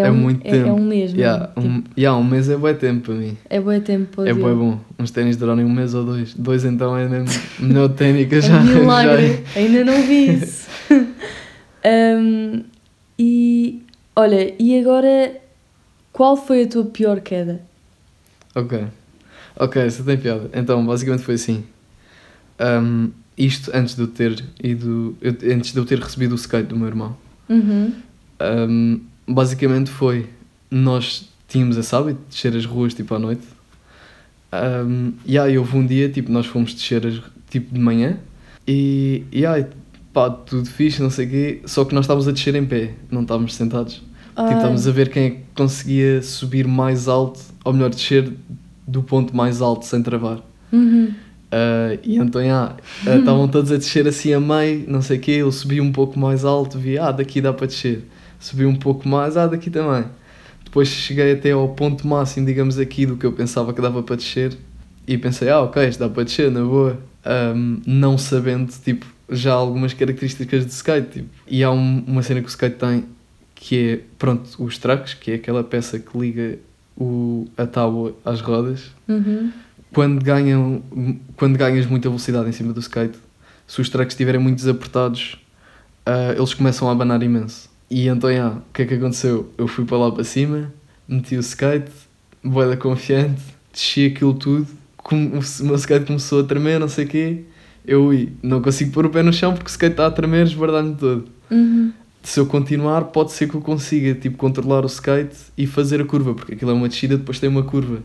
É 0.00 0.10
um, 0.10 0.14
muito 0.14 0.46
é, 0.46 0.48
é 0.48 0.52
tempo. 0.64 0.72
um 0.80 0.84
mês 0.84 1.12
mesmo. 1.12 1.18
Yeah, 1.20 1.50
um, 1.56 1.80
Tipo, 1.80 1.90
yeah, 2.00 2.18
um 2.18 2.24
mês 2.24 2.48
é 2.48 2.56
bom 2.56 2.74
tempo 2.74 3.00
para 3.06 3.14
mim. 3.14 3.36
é 3.48 3.60
bom 3.60 3.80
tempo 3.80 4.22
É 4.24 4.32
bué 4.34 4.52
bom. 4.54 4.78
Uns 4.98 5.10
ténis 5.10 5.36
durarem 5.36 5.64
um 5.64 5.72
mês 5.72 5.94
ou 5.94 6.04
dois. 6.04 6.34
Dois 6.34 6.64
então 6.64 6.96
é 6.96 7.08
mesmo 7.08 7.28
melhor 7.60 7.88
ténis 7.90 8.28
que 8.28 8.34
É 8.36 8.40
já 8.40 8.58
um 8.60 8.64
milagre. 8.64 9.44
já- 9.54 9.60
Ainda 9.60 9.84
não 9.84 10.02
vi 10.02 10.34
isso. 10.34 10.68
Um, 11.84 12.64
e 13.18 13.82
olha, 14.16 14.52
e 14.58 14.78
agora 14.80 15.36
qual 16.12 16.36
foi 16.36 16.64
a 16.64 16.66
tua 16.68 16.84
pior 16.84 17.20
queda? 17.20 17.60
Ok. 18.54 18.84
Ok, 19.56 19.86
isso 19.86 20.02
tem 20.04 20.16
piada. 20.18 20.50
Então, 20.52 20.84
basicamente 20.84 21.22
foi 21.24 21.34
assim. 21.34 21.64
Um, 22.60 23.10
isto 23.36 23.70
antes 23.72 23.94
de 23.94 24.02
eu 24.02 24.08
ter 24.08 24.44
ido. 24.62 25.16
eu- 25.20 25.36
antes 25.54 25.72
de 25.72 25.78
eu 25.78 25.84
ter 25.84 25.98
recebido 26.00 26.32
o 26.32 26.34
skate 26.34 26.68
do 26.68 26.76
meu 26.76 26.88
irmão. 26.88 27.16
Uhum. 27.48 27.92
Um, 28.40 29.00
basicamente 29.28 29.90
foi. 29.90 30.26
Nós 30.70 31.28
tínhamos 31.46 31.76
esse 31.76 31.94
hábito 31.94 32.20
de 32.28 32.34
descer 32.34 32.56
as 32.56 32.64
ruas 32.64 32.94
tipo 32.94 33.14
à 33.14 33.18
noite. 33.18 33.42
Um, 34.52 35.12
e 35.26 35.38
aí 35.38 35.58
houve 35.58 35.76
um 35.76 35.86
dia, 35.86 36.08
tipo, 36.08 36.32
nós 36.32 36.46
fomos 36.46 36.72
descer 36.74 37.06
as, 37.06 37.20
tipo 37.50 37.72
de 37.74 37.80
manhã. 37.80 38.18
E, 38.66 39.24
e 39.30 39.44
aí, 39.44 39.66
pá, 40.12 40.30
tudo 40.30 40.68
fixe, 40.68 41.02
não 41.02 41.10
sei 41.10 41.26
o 41.26 41.30
quê. 41.30 41.60
Só 41.66 41.84
que 41.84 41.94
nós 41.94 42.04
estávamos 42.04 42.28
a 42.28 42.32
descer 42.32 42.54
em 42.54 42.64
pé, 42.64 42.94
não 43.10 43.22
estávamos 43.22 43.54
sentados. 43.54 44.02
Tipo, 44.28 44.52
estávamos 44.54 44.86
a 44.86 44.92
ver 44.92 45.10
quem 45.10 45.24
é 45.24 45.30
que 45.30 45.40
conseguia 45.54 46.22
subir 46.22 46.66
mais 46.66 47.08
alto, 47.08 47.40
ou 47.64 47.72
melhor, 47.72 47.90
descer 47.90 48.32
do 48.86 49.02
ponto 49.02 49.36
mais 49.36 49.60
alto 49.60 49.84
sem 49.84 50.02
travar. 50.02 50.40
Uhum. 50.72 51.12
Ah, 51.50 51.98
e 52.04 52.16
então, 52.16 52.40
ah, 52.52 52.76
estavam 53.16 53.48
todos 53.48 53.72
a 53.72 53.76
descer 53.76 54.06
assim 54.06 54.32
a 54.32 54.40
meio, 54.40 54.84
não 54.86 55.02
sei 55.02 55.18
o 55.18 55.20
quê, 55.20 55.32
eu 55.32 55.50
subi 55.50 55.80
um 55.80 55.90
pouco 55.90 56.18
mais 56.18 56.44
alto, 56.44 56.78
vi, 56.78 56.98
ah, 56.98 57.10
daqui 57.10 57.40
dá 57.40 57.52
para 57.52 57.66
descer. 57.66 58.04
Subi 58.40 58.64
um 58.66 58.76
pouco 58.76 59.08
mais, 59.08 59.36
ah, 59.36 59.46
daqui 59.46 59.70
também. 59.70 60.04
Depois 60.64 60.88
cheguei 60.88 61.32
até 61.32 61.50
ao 61.52 61.68
ponto 61.70 62.06
máximo, 62.06 62.46
digamos 62.46 62.78
aqui, 62.78 63.06
do 63.06 63.16
que 63.16 63.24
eu 63.26 63.32
pensava 63.32 63.72
que 63.72 63.80
dava 63.80 64.02
para 64.02 64.16
descer. 64.16 64.56
E 65.06 65.16
pensei, 65.16 65.48
ah, 65.48 65.60
ok, 65.62 65.88
isto 65.88 65.98
dá 66.00 66.08
para 66.08 66.24
descer, 66.24 66.50
na 66.50 66.62
boa. 66.62 66.98
Ahm, 67.24 67.80
não 67.86 68.16
sabendo, 68.18 68.70
tipo, 68.84 69.06
já 69.30 69.52
algumas 69.54 69.92
características 69.94 70.66
de 70.66 70.72
skate. 70.72 71.08
Tipo. 71.10 71.28
E 71.46 71.64
há 71.64 71.70
um- 71.70 72.04
uma 72.06 72.22
cena 72.22 72.40
que 72.40 72.46
o 72.46 72.50
skate 72.50 72.76
tem, 72.76 73.04
que 73.54 73.88
é, 73.88 74.00
pronto, 74.18 74.48
os 74.62 74.78
tracks, 74.78 75.14
que 75.14 75.30
é 75.32 75.34
aquela 75.34 75.64
peça 75.64 75.98
que 75.98 76.16
liga 76.16 76.58
o, 76.96 77.46
a 77.56 77.66
tábua 77.66 78.14
às 78.24 78.40
rodas. 78.40 78.90
Uhum. 79.08 79.50
Quando, 79.92 80.22
ganham, 80.22 80.82
quando 81.36 81.56
ganhas 81.56 81.86
muita 81.86 82.08
velocidade 82.08 82.48
em 82.48 82.52
cima 82.52 82.72
do 82.74 82.80
skate, 82.80 83.18
se 83.66 83.80
os 83.80 83.88
tracks 83.88 84.12
estiverem 84.14 84.40
muito 84.40 84.56
desapertados, 84.56 85.38
ah, 86.04 86.34
eles 86.36 86.52
começam 86.52 86.88
a 86.88 86.92
abanar 86.92 87.22
imenso. 87.22 87.68
E 87.90 88.06
então, 88.08 88.32
já, 88.32 88.50
o 88.50 88.62
que 88.72 88.82
é 88.82 88.86
que 88.86 88.94
aconteceu? 88.94 89.50
Eu 89.56 89.66
fui 89.66 89.84
para 89.84 89.96
lá 89.96 90.12
para 90.12 90.24
cima, 90.24 90.72
meti 91.08 91.36
o 91.36 91.40
skate, 91.40 91.90
boeda 92.44 92.76
confiante, 92.76 93.42
desci 93.72 94.06
aquilo 94.06 94.34
tudo, 94.34 94.66
com, 94.96 95.16
o 95.16 95.64
meu 95.64 95.74
skate 95.76 96.06
começou 96.06 96.40
a 96.40 96.44
tremer, 96.44 96.78
não 96.78 96.88
sei 96.88 97.06
o 97.06 97.08
quê. 97.08 97.44
Eu 97.86 98.04
ui, 98.04 98.32
não 98.42 98.60
consigo 98.60 98.92
pôr 98.92 99.06
o 99.06 99.10
pé 99.10 99.22
no 99.22 99.32
chão 99.32 99.54
porque 99.54 99.68
o 99.68 99.70
skate 99.70 99.92
está 99.94 100.06
a 100.06 100.10
tremer, 100.10 100.46
esbardar-me 100.46 100.94
todo. 100.94 101.24
Uhum. 101.50 101.92
Se 102.22 102.38
eu 102.38 102.44
continuar, 102.44 103.04
pode 103.04 103.32
ser 103.32 103.48
que 103.48 103.54
eu 103.54 103.62
consiga 103.62 104.14
tipo, 104.14 104.36
controlar 104.36 104.84
o 104.84 104.86
skate 104.86 105.34
e 105.56 105.66
fazer 105.66 106.02
a 106.02 106.04
curva, 106.04 106.34
porque 106.34 106.52
aquilo 106.52 106.70
é 106.70 106.74
uma 106.74 106.88
descida, 106.88 107.16
depois 107.16 107.40
tem 107.40 107.48
uma 107.48 107.62
curva. 107.62 108.00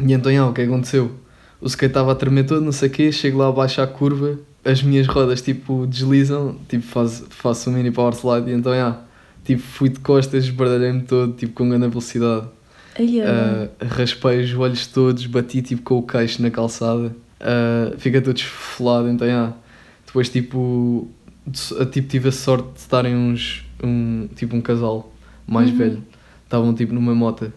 E 0.00 0.12
então, 0.12 0.32
já, 0.32 0.44
o 0.46 0.52
que 0.52 0.62
aconteceu? 0.62 1.12
O 1.60 1.66
skate 1.66 1.90
estava 1.90 2.10
a 2.10 2.14
tremer 2.16 2.44
todo, 2.44 2.64
não 2.64 2.72
sei 2.72 2.88
o 2.88 2.92
quê, 2.92 3.12
chego 3.12 3.38
lá 3.38 3.48
abaixo 3.48 3.80
à 3.80 3.86
curva, 3.86 4.36
as 4.64 4.82
minhas 4.82 5.06
rodas 5.06 5.40
tipo 5.40 5.86
deslizam, 5.86 6.56
tipo 6.68 6.84
faço, 6.84 7.26
faço 7.30 7.70
um 7.70 7.74
mini 7.74 7.92
power 7.92 8.14
slide 8.14 8.50
e 8.50 8.54
então, 8.54 8.74
já, 8.74 9.00
tipo 9.48 9.62
fui 9.62 9.88
de 9.88 9.98
costas, 10.00 10.44
esbardalhei-me 10.44 11.02
todo, 11.02 11.32
tipo 11.34 11.54
com 11.54 11.68
grande 11.68 11.88
velocidade. 11.88 12.46
É 12.94 13.02
Ah, 13.26 13.68
raspei 13.86 14.40
os 14.44 14.54
olhos 14.54 14.86
todos, 14.86 15.24
bati 15.26 15.62
tipo 15.62 15.82
com 15.82 15.98
o 15.98 16.02
queixo 16.02 16.42
na 16.42 16.50
calçada, 16.50 17.14
ah, 17.40 17.92
fica 17.98 18.20
todo 18.20 18.36
esfolado, 18.36 19.08
então 19.08 19.26
já. 19.26 19.52
Depois 20.06 20.28
tipo, 20.28 21.08
tipo 21.90 22.08
tive 22.08 22.28
a 22.28 22.32
sorte 22.32 22.72
de 22.74 22.78
estarem 22.80 23.16
uns, 23.16 23.64
um, 23.82 24.28
tipo 24.36 24.54
um 24.54 24.60
casal 24.60 25.12
mais 25.46 25.70
Uhum. 25.70 25.76
velho, 25.76 26.02
estavam 26.44 26.74
tipo 26.74 26.92
numa 26.92 27.14
mota 27.14 27.52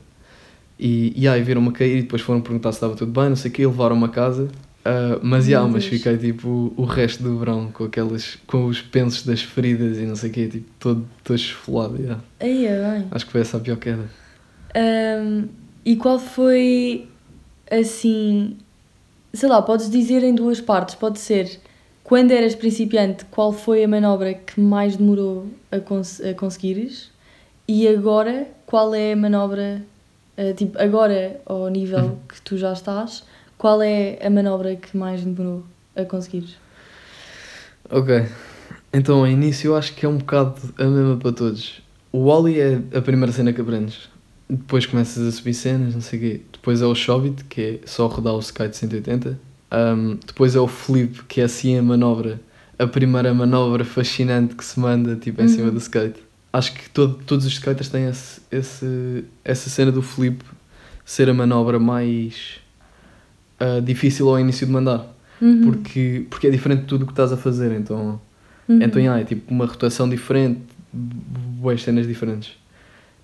e, 0.79 1.13
e 1.15 1.27
aí 1.27 1.41
viram-me 1.43 1.69
a 1.69 1.71
cair 1.71 1.97
e 1.97 2.01
depois 2.03 2.21
foram 2.21 2.41
perguntar 2.41 2.71
se 2.71 2.77
estava 2.77 2.95
tudo 2.95 3.11
bem, 3.11 3.29
não 3.29 3.35
sei 3.35 3.51
o 3.51 3.53
que, 3.53 3.65
levaram-me 3.65 4.05
a 4.05 4.09
casa. 4.09 4.47
Ah, 4.83 5.19
mas, 5.21 5.45
já, 5.45 5.61
mas 5.67 5.85
fiquei 5.85 6.17
tipo 6.17 6.73
o 6.75 6.83
resto 6.85 7.21
do 7.21 7.37
verão 7.37 7.71
com 7.71 7.83
aquelas 7.83 8.37
com 8.47 8.65
os 8.65 8.81
pensos 8.81 9.23
das 9.23 9.41
feridas 9.41 9.97
e 9.99 10.01
não 10.05 10.15
sei 10.15 10.29
o 10.29 10.33
que, 10.33 10.47
tipo 10.47 10.69
todo, 10.79 11.07
todo 11.23 11.35
esfolado. 11.37 12.19
Aí 12.39 12.65
é 12.65 12.91
bem. 12.99 13.07
Acho 13.11 13.25
que 13.25 13.31
foi 13.31 13.41
essa 13.41 13.57
a 13.57 13.59
pior 13.59 13.77
queda. 13.77 14.09
Ahm, 14.75 15.45
e 15.85 15.95
qual 15.95 16.17
foi, 16.19 17.07
assim, 17.69 18.57
sei 19.33 19.49
lá, 19.49 19.61
podes 19.61 19.89
dizer 19.89 20.23
em 20.23 20.33
duas 20.33 20.59
partes, 20.61 20.95
pode 20.95 21.19
ser 21.19 21.59
quando 22.03 22.31
eras 22.31 22.55
principiante, 22.55 23.23
qual 23.25 23.53
foi 23.53 23.83
a 23.83 23.87
manobra 23.87 24.33
que 24.33 24.59
mais 24.59 24.97
demorou 24.97 25.47
a, 25.71 25.79
cons 25.79 26.19
a 26.21 26.33
conseguires 26.33 27.09
e 27.67 27.87
agora, 27.87 28.47
qual 28.65 28.93
é 28.93 29.13
a 29.13 29.15
manobra, 29.15 29.81
ah, 30.37 30.53
tipo, 30.55 30.77
agora 30.81 31.39
ao 31.45 31.69
nível 31.69 31.99
Uhum. 31.99 32.17
que 32.27 32.41
tu 32.41 32.57
já 32.57 32.73
estás, 32.73 33.23
qual 33.61 33.79
é 33.83 34.17
a 34.25 34.27
manobra 34.27 34.75
que 34.75 34.97
mais 34.97 35.21
demorou 35.23 35.63
a 35.95 36.03
conseguires? 36.03 36.55
Ok. 37.87 38.25
Então, 38.91 39.19
ao 39.19 39.27
início 39.27 39.67
eu 39.67 39.75
acho 39.75 39.93
que 39.93 40.03
é 40.03 40.09
um 40.09 40.17
bocado 40.17 40.55
a 40.79 40.83
mesma 40.85 41.15
para 41.17 41.31
todos. 41.31 41.79
O 42.11 42.25
Ollie 42.25 42.59
é 42.59 42.81
a 42.97 43.01
primeira 43.01 43.31
cena 43.31 43.53
que 43.53 43.61
aprendes. 43.61 44.09
Depois 44.49 44.87
começas 44.87 45.27
a 45.27 45.31
subir 45.31 45.53
cenas, 45.53 45.93
não 45.93 46.01
sei 46.01 46.17
o 46.17 46.21
quê. 46.23 46.41
Depois 46.51 46.81
é 46.81 46.85
o 46.87 46.95
Shove-it, 46.95 47.43
que 47.45 47.61
é 47.61 47.79
só 47.87 48.07
rodar 48.07 48.33
o 48.33 48.39
skate 48.39 48.75
180. 48.75 49.39
Um, 49.71 50.17
depois 50.25 50.55
é 50.55 50.59
o 50.59 50.67
Flip, 50.67 51.23
que 51.25 51.39
é 51.39 51.43
assim 51.43 51.77
a 51.77 51.83
manobra. 51.83 52.41
A 52.79 52.87
primeira 52.87 53.31
manobra 53.31 53.85
fascinante 53.85 54.55
que 54.55 54.65
se 54.65 54.79
manda 54.79 55.15
tipo, 55.15 55.39
em 55.39 55.47
cima 55.47 55.67
Uhum. 55.67 55.73
do 55.75 55.77
skate. 55.77 56.19
Acho 56.51 56.73
que 56.73 56.89
todo, 56.89 57.13
todos 57.27 57.45
os 57.45 57.53
skaters 57.53 57.89
têm 57.89 58.07
esse, 58.07 58.41
esse, 58.51 59.23
essa 59.45 59.69
cena 59.69 59.91
do 59.91 60.01
Flip 60.01 60.43
ser 61.05 61.29
a 61.29 61.33
manobra 61.33 61.77
mais 61.79 62.59
ah, 63.61 63.79
difícil 63.79 64.27
ao 64.27 64.39
início 64.39 64.65
de 64.65 64.73
mandar. 64.73 65.05
Uhum. 65.39 65.61
Porque, 65.61 66.25
porque 66.29 66.47
é 66.47 66.49
diferente 66.49 66.81
de 66.81 66.87
tudo 66.87 67.03
o 67.03 67.05
que 67.05 67.11
estás 67.11 67.31
a 67.31 67.37
fazer. 67.37 67.71
Então, 67.71 68.19
Uhum. 68.67 68.81
então 68.81 69.01
yeah, 69.01 69.19
é 69.19 69.25
tipo 69.25 69.51
uma 69.53 69.65
rotação 69.65 70.07
diferente, 70.09 70.61
boas 70.93 71.81
cenas 71.83 72.07
diferentes. 72.07 72.53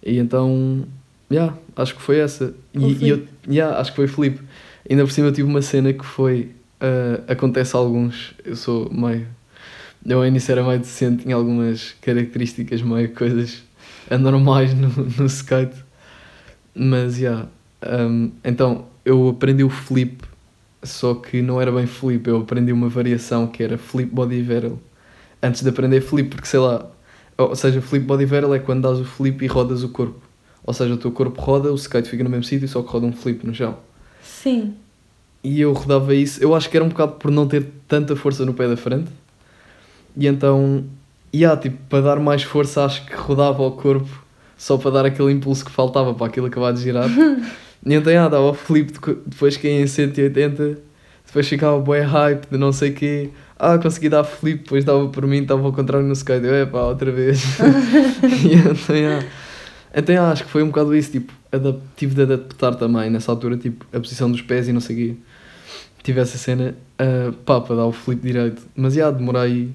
E 0.04 0.18
então, 0.18 0.86
yeah, 1.32 1.56
acho 1.76 1.96
que 1.96 2.02
foi 2.02 2.20
essa. 2.20 2.54
E, 2.74 3.06
e 3.06 3.10
eu, 3.10 3.24
yeah, 3.50 3.80
acho 3.80 3.92
que 3.92 3.96
foi 3.96 4.08
Felipe. 4.08 4.42
Ainda 4.90 5.04
por 5.04 5.12
cima 5.12 5.28
eu 5.28 5.34
tive 5.34 5.48
uma 5.48 5.62
cena 5.62 5.94
que 5.94 6.06
foi. 6.06 6.52
ah, 6.80 7.22
acontece 7.32 7.76
a 7.76 7.80
alguns. 7.80 8.34
Eu 8.44 8.56
sou 8.56 8.92
meio. 8.92 9.28
Eu 10.06 10.20
ao 10.20 10.26
início 10.26 10.52
era 10.52 10.64
meio 10.64 10.80
decente, 10.80 11.24
tinha 11.24 11.36
algumas 11.36 11.96
características, 12.02 12.82
meio 12.82 13.10
coisas 13.14 13.64
anormais 14.10 14.74
no, 14.74 14.90
no 15.18 15.26
skate. 15.26 15.76
Mas, 16.74 17.20
yeah. 17.20 17.48
um, 17.86 18.32
então, 18.44 18.86
eu 19.04 19.30
aprendi 19.30 19.64
o 19.64 19.70
flip, 19.70 20.24
só 20.88 21.14
que 21.14 21.42
não 21.42 21.62
era 21.62 21.72
bem 21.72 21.86
flip, 21.86 22.28
eu 22.28 22.38
aprendi 22.38 22.72
uma 22.72 22.90
variação 22.90 23.48
que 23.48 23.64
era 23.64 23.78
flip 23.78 24.14
body 24.14 24.42
barrel. 24.42 24.80
Antes 25.42 25.62
de 25.62 25.70
aprender 25.70 26.02
flip, 26.02 26.30
porque 26.30 26.48
sei 26.48 26.60
lá, 26.60 26.88
ou 27.38 27.56
seja, 27.56 27.82
flip 27.82 28.06
body 28.06 28.26
barrel 28.26 28.54
é 28.54 28.60
quando 28.60 28.82
dás 28.82 29.00
o 29.00 29.06
flip 29.06 29.44
e 29.44 29.48
rodas 29.48 29.84
o 29.84 29.90
corpo. 29.90 30.20
Ou 30.64 30.74
seja, 30.74 30.94
o 30.94 30.98
teu 30.98 31.12
corpo 31.12 31.40
roda, 31.40 31.72
o 31.72 31.76
skate 31.76 32.10
fica 32.10 32.24
no 32.24 32.30
mesmo 32.30 32.44
sítio, 32.44 32.68
só 32.68 32.82
que 32.82 32.90
roda 32.90 33.06
um 33.06 33.14
flip 33.14 33.46
no 33.46 33.54
chão. 33.54 33.78
Sim. 34.22 34.76
E 35.44 35.62
eu 35.62 35.72
rodava 35.72 36.14
isso, 36.16 36.44
eu 36.44 36.56
acho 36.56 36.70
que 36.70 36.76
era 36.76 36.84
um 36.84 36.90
bocado 36.90 37.14
por 37.14 37.32
não 37.32 37.48
ter 37.48 37.66
tanta 37.88 38.16
força 38.16 38.46
no 38.46 38.54
pé 38.54 38.68
da 38.68 38.76
frente. 38.76 39.10
E 40.16 40.28
então, 40.28 40.84
yeah, 41.34 41.60
tipo, 41.60 41.78
para 41.88 42.02
dar 42.02 42.20
mais 42.20 42.44
força, 42.44 42.84
acho 42.84 43.06
que 43.06 43.16
rodava 43.16 43.62
o 43.64 43.72
corpo 43.72 44.26
só 44.58 44.78
para 44.78 44.92
dar 44.92 45.06
aquele 45.06 45.32
impulso 45.32 45.64
que 45.64 45.72
faltava 45.72 46.14
para 46.14 46.28
aquilo 46.28 46.48
acabar 46.48 46.74
de 46.74 46.82
girar. 46.82 47.08
e 47.86 47.94
então, 47.94 48.12
yeah, 48.12 48.30
dava 48.30 48.50
o 48.50 48.54
flip, 48.54 48.92
deco- 48.92 49.18
depois 49.26 49.56
caía 49.58 49.82
em 49.82 49.88
180, 49.88 50.78
depois 51.26 51.48
ficava 51.48 51.80
bué 51.80 52.02
hype 52.02 52.48
de 52.50 52.58
não 52.58 52.72
sei 52.72 52.92
o 52.92 52.94
quê. 52.94 53.30
Ah, 53.60 53.78
consegui 53.78 54.10
dar 54.10 54.24
flip, 54.24 54.64
depois 54.64 54.84
dava 54.86 55.08
por 55.10 55.26
mim, 55.26 55.42
estava 55.42 55.64
ao 55.64 55.74
contrário 55.74 56.06
no 56.06 56.14
skate. 56.14 56.46
Eu, 56.46 56.56
epá, 56.56 56.84
outra 56.84 57.12
vez. 57.12 57.44
e 58.46 58.54
então, 58.56 58.96
yeah. 58.96 59.26
Então, 59.96 60.26
acho 60.28 60.44
que 60.46 60.50
foi 60.52 60.62
um 60.64 60.68
bocado 60.68 60.96
isso, 60.96 61.12
tipo, 61.12 61.34
adap- 61.52 61.82
tive 61.96 62.14
de 62.16 62.22
adaptar 62.24 62.76
também 62.76 63.10
nessa 63.10 63.32
altura, 63.32 63.58
tipo, 63.58 63.86
a 63.92 64.00
posição 64.00 64.30
dos 64.32 64.42
pés 64.42 64.68
e 64.68 64.74
não 64.74 64.80
sei 64.82 64.96
o 64.96 65.00
quê. 65.00 65.16
Tive 66.04 66.22
essa 66.22 66.38
cena, 66.38 66.76
ah, 67.00 67.34
pá, 67.46 67.60
para 67.62 67.76
dar 67.78 67.86
o 67.86 67.92
flip 67.92 68.22
direito. 68.22 68.62
Mas, 68.76 68.94
já, 68.94 69.10
demorei, 69.12 69.72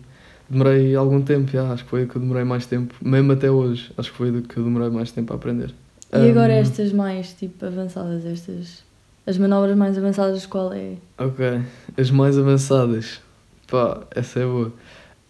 demorei 0.48 0.94
algum 0.94 1.20
tempo, 1.22 1.50
já, 1.50 1.72
acho 1.72 1.84
que 1.84 1.90
foi 1.90 2.04
o 2.04 2.08
que 2.08 2.16
eu 2.16 2.20
demorei 2.22 2.44
mais 2.44 2.66
tempo, 2.66 2.94
mesmo 3.02 3.32
até 3.32 3.50
hoje, 3.50 3.92
acho 3.98 4.10
que 4.12 4.16
foi 4.16 4.30
do 4.30 4.42
que 4.42 4.56
eu 4.56 4.64
demorei 4.64 4.90
mais 4.90 5.10
tempo 5.10 5.32
a 5.32 5.36
aprender. 5.36 5.74
E 6.12 6.30
agora 6.30 6.52
Um, 6.52 6.56
estas 6.56 6.92
mais, 6.92 7.32
tipo, 7.32 7.64
avançadas, 7.64 8.24
estas... 8.26 8.84
As 9.26 9.38
manobras 9.38 9.76
mais 9.76 9.96
avançadas, 9.96 10.46
qual 10.46 10.72
é? 10.72 10.94
Ok, 11.16 11.62
as 11.96 12.10
mais 12.10 12.36
avançadas, 12.36 13.20
pá, 13.70 14.00
essa 14.10 14.40
é 14.40 14.44
boa. 14.44 14.72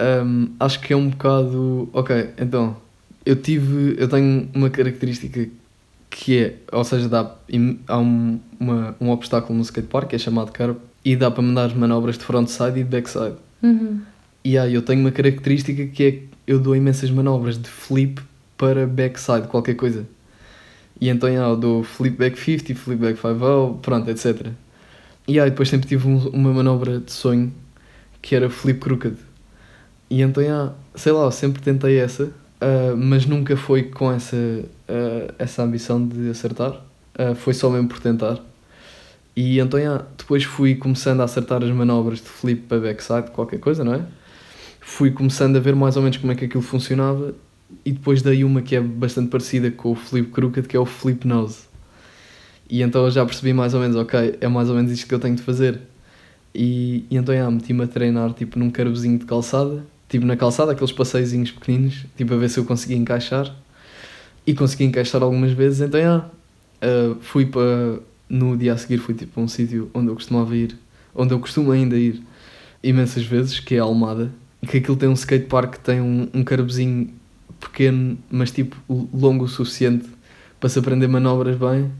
Um, 0.01 0.49
acho 0.59 0.81
que 0.81 0.93
é 0.93 0.97
um 0.97 1.11
bocado. 1.11 1.89
Ok, 1.93 2.31
então, 2.39 2.77
eu 3.25 3.37
tive. 3.37 3.95
Eu 3.99 4.09
tenho 4.09 4.49
uma 4.55 4.71
característica 4.71 5.47
que 6.09 6.39
é, 6.39 6.57
ou 6.73 6.85
seja, 6.85 7.09
dá, 7.09 7.37
há 7.87 7.99
um, 7.99 8.41
uma, 8.59 8.97
um 9.01 9.11
obstáculo 9.11 9.57
no 9.57 9.63
skatepark 9.63 10.09
que 10.09 10.17
é 10.17 10.19
chamado 10.19 10.53
curb 10.53 10.79
e 11.05 11.15
dá 11.15 11.31
para 11.31 11.43
mandar 11.43 11.67
as 11.67 11.75
manobras 11.75 12.19
de 12.19 12.25
frontside 12.25 12.81
e 12.81 12.85
de 12.85 12.91
backside. 12.91 13.37
Uhum. 13.63 14.01
E 14.45 14.59
aí 14.59 14.75
eu 14.75 14.83
tenho 14.83 15.01
uma 15.01 15.13
característica 15.13 15.87
que 15.87 16.03
é 16.05 16.23
eu 16.47 16.59
dou 16.59 16.75
imensas 16.75 17.11
manobras 17.11 17.57
de 17.57 17.69
flip 17.69 18.21
para 18.57 18.87
backside, 18.87 19.49
qualquer 19.49 19.75
coisa. 19.75 20.07
E 21.01 21.09
então 21.09 21.29
yeah, 21.29 21.49
eu 21.51 21.57
dou 21.57 21.83
flip 21.83 22.17
back 22.17 22.39
50, 22.39 22.75
flip 22.75 23.01
back 23.01 23.17
50, 23.21 23.79
pronto, 23.83 24.09
etc. 24.11 24.53
E 25.27 25.39
aí 25.41 25.51
depois 25.51 25.69
sempre 25.69 25.89
tive 25.89 26.09
um- 26.09 26.29
uma 26.31 26.53
manobra 26.53 26.99
de 27.01 27.13
sonho 27.13 27.53
que 28.23 28.35
era 28.35 28.49
flip 28.51 28.81
crooked. 28.81 29.17
E 30.11 30.23
então, 30.23 30.43
yeah, 30.43 30.75
sei 30.95 31.13
lá, 31.13 31.31
sempre 31.31 31.63
tentei 31.63 31.99
essa, 31.99 32.31
ah, 32.61 32.95
mas 32.97 33.27
nunca 33.27 33.57
foi 33.57 33.85
com 33.85 34.13
essa, 34.13 34.37
ah, 34.89 35.35
essa 35.39 35.63
ambição 35.63 36.07
de 36.07 36.31
acertar. 36.31 36.81
Ah, 37.19 37.35
foi 37.35 37.55
só 37.55 37.71
mesmo 37.71 37.89
por 37.89 37.99
tentar. 38.01 38.39
E 39.35 39.59
então, 39.59 39.79
depois 40.19 40.45
fui 40.45 40.75
começando 40.75 41.21
a 41.21 41.25
acertar 41.25 41.63
as 41.63 41.71
manobras 41.71 42.19
de 42.21 42.29
flip 42.29 42.63
para 42.69 42.79
backside, 42.81 43.31
qualquer 43.31 43.59
coisa, 43.61 43.83
não 43.83 43.95
é? 43.95 44.03
Fui 44.81 45.11
começando 45.11 45.57
a 45.57 45.61
ver 45.61 45.75
mais 45.75 45.97
ou 45.97 46.03
menos 46.03 46.19
como 46.19 46.33
é 46.33 46.35
que 46.37 46.45
aquilo 46.47 46.63
funcionava 46.63 47.35
e 47.85 47.93
depois 47.93 48.23
dei 48.23 48.45
uma 48.45 48.63
que 48.63 48.77
é 48.77 48.81
bastante 48.81 49.29
parecida 49.29 49.71
com 49.71 49.93
o 49.93 49.95
flip 49.95 50.31
crooked, 50.31 50.69
que 50.69 50.77
é 50.77 50.81
o 50.81 50.87
flip 50.87 51.27
nose. 51.27 51.73
E 52.69 52.81
então 52.83 53.05
eu 53.05 53.11
já 53.11 53.25
percebi 53.25 53.53
mais 53.53 53.75
ou 53.75 53.81
menos, 53.81 53.97
ok, 53.97 54.39
é 54.41 54.49
mais 54.49 54.71
ou 54.71 54.77
menos 54.77 54.91
isto 54.91 55.07
que 55.07 55.15
eu 55.15 55.19
tenho 55.19 55.37
de 55.37 55.43
fazer. 55.43 55.81
E, 56.55 57.05
e 57.11 57.17
então, 57.17 57.35
yeah, 57.35 57.51
meti-me 57.51 57.85
a 57.85 57.87
treinar, 57.87 58.33
tipo, 58.33 58.59
num 58.59 58.71
carbozinho 58.71 59.19
de 59.19 59.25
calçada. 59.25 59.85
Tipo, 60.09 60.27
na 60.27 60.37
calçada, 60.37 60.73
aqueles 60.73 60.93
passeizinhos 60.93 61.51
pequeninos, 61.51 62.07
tipo, 62.17 62.33
a 62.35 62.37
ver 62.37 62.49
se 62.49 62.59
eu 62.59 62.65
conseguia 62.65 62.97
encaixar. 62.97 63.55
E 64.47 64.55
consegui 64.55 64.85
encaixar 64.85 65.23
algumas 65.23 65.53
vezes, 65.53 65.81
então, 65.81 66.01
yeah, 66.01 66.31
uh, 66.83 67.17
fui 67.21 67.47
para... 67.47 68.01
No 68.29 68.57
dia 68.57 68.73
a 68.73 68.79
seguir 68.79 68.97
fui, 68.97 69.13
tipo, 69.13 69.39
a 69.39 69.43
um 69.43 69.49
sítio 69.49 69.91
onde 69.93 70.09
eu 70.09 70.15
costumava 70.15 70.57
ir, 70.57 70.75
onde 71.15 71.35
eu 71.35 71.39
costumo 71.39 71.71
ainda 71.71 71.97
ir 71.99 72.23
imensas 72.83 73.25
vezes, 73.25 73.61
que 73.61 73.75
é 73.75 73.79
a 73.79 73.83
Almada. 73.83 74.33
Que 74.67 74.79
aquilo 74.79 74.97
tem 74.97 75.09
um 75.09 75.13
skatepark 75.13 75.73
que 75.73 75.81
tem 75.81 76.01
um, 76.01 76.29
um 76.33 76.43
carbozinho 76.43 77.11
pequeno, 77.63 78.19
mas, 78.31 78.51
tipo, 78.51 78.77
longo 78.89 79.45
o 79.45 79.49
suficiente 79.49 80.09
para 80.59 80.69
se 80.69 80.79
aprender 80.79 81.09
manobras 81.09 81.57
bem. 81.57 81.91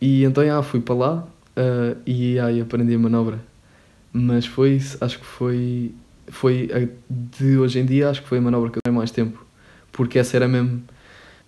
E 0.00 0.24
então, 0.24 0.42
yeah, 0.42 0.62
fui 0.62 0.80
para 0.80 0.94
lá 0.94 1.28
uh, 1.56 1.96
e 2.04 2.38
aí 2.38 2.60
aprendi 2.60 2.94
a 2.94 2.98
manobra. 2.98 3.40
Mas 4.12 4.44
foi 4.44 4.72
isso, 4.72 4.98
acho 5.00 5.18
que 5.18 5.24
foi, 5.24 5.94
foi 6.28 6.68
de 7.08 7.56
hoje 7.56 7.78
em 7.78 7.86
dia, 7.86 8.10
acho 8.10 8.22
que 8.22 8.28
foi 8.28 8.38
a 8.38 8.40
manobra 8.40 8.70
que 8.70 8.78
eu 8.78 8.82
tenho 8.84 8.96
mais 8.96 9.10
tempo. 9.10 9.44
Porque 9.90 10.18
essa 10.18 10.36
era 10.36 10.48
mesmo. 10.48 10.82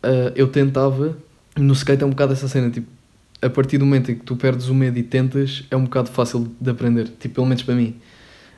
Uh, 0.03 0.33
eu 0.35 0.49
tentava, 0.49 1.17
no 1.57 1.73
skate 1.73 2.03
é 2.03 2.07
um 2.07 2.11
bocado 2.11 2.33
essa 2.33 2.49
cena, 2.49 2.71
tipo, 2.71 2.89
a 3.43 3.51
partir 3.51 3.79
do 3.79 3.85
momento 3.85 4.11
em 4.11 4.15
que 4.15 4.25
tu 4.25 4.37
perdes 4.37 4.69
o 4.69 4.75
medo 4.75 4.99
e 4.99 5.03
tentas, 5.03 5.65
é 5.71 5.77
um 5.77 5.85
bocado 5.85 6.11
fácil 6.11 6.51
de 6.61 6.71
aprender, 6.71 7.09
tipo, 7.19 7.35
pelo 7.37 7.47
menos 7.47 7.63
para 7.63 7.75
mim. 7.75 7.97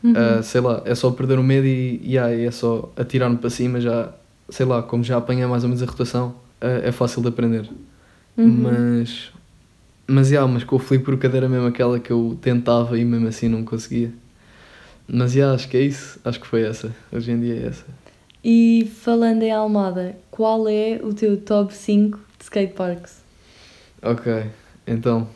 Uhum. 0.02 0.12
Uh, 0.12 0.42
sei 0.42 0.60
lá, 0.60 0.82
é 0.84 0.94
só 0.94 1.10
perder 1.10 1.38
o 1.38 1.42
medo 1.42 1.66
e, 1.66 2.00
e 2.04 2.18
aí 2.18 2.44
é 2.44 2.50
só 2.50 2.92
atirar-me 2.96 3.38
para 3.38 3.50
cima, 3.50 3.80
já, 3.80 4.12
sei 4.48 4.66
lá, 4.66 4.82
como 4.82 5.02
já 5.02 5.16
apanhei 5.16 5.46
mais 5.46 5.62
ou 5.62 5.68
menos 5.68 5.82
a 5.82 5.86
rotação, 5.86 6.28
uh, 6.62 6.84
é 6.84 6.92
fácil 6.92 7.22
de 7.22 7.28
aprender. 7.28 7.68
Uhum. 8.36 8.62
Mas, 8.62 9.32
mas, 10.06 10.30
yeah, 10.30 10.50
mas 10.50 10.64
com 10.64 10.76
o 10.76 10.78
flip 10.78 11.04
por 11.04 11.18
cadeira 11.18 11.48
mesmo 11.48 11.66
aquela 11.66 11.98
que 11.98 12.10
eu 12.10 12.38
tentava 12.40 12.98
e 12.98 13.04
mesmo 13.04 13.28
assim 13.28 13.48
não 13.48 13.64
conseguia. 13.64 14.12
Mas 15.08 15.34
yeah, 15.34 15.54
acho 15.54 15.68
que 15.68 15.76
é 15.76 15.82
isso, 15.82 16.18
acho 16.24 16.40
que 16.40 16.46
foi 16.46 16.62
essa, 16.62 16.94
hoje 17.12 17.30
em 17.30 17.40
dia 17.40 17.54
é 17.54 17.66
essa. 17.66 17.84
E 18.44 18.90
falando 19.02 19.42
em 19.42 19.50
Almada, 19.50 20.16
qual 20.30 20.68
é 20.68 21.00
o 21.02 21.12
teu 21.12 21.36
top 21.36 21.74
5 21.74 22.18
de 22.38 22.44
skateparks? 22.44 23.20
Ok, 24.02 24.46
então, 24.86 25.28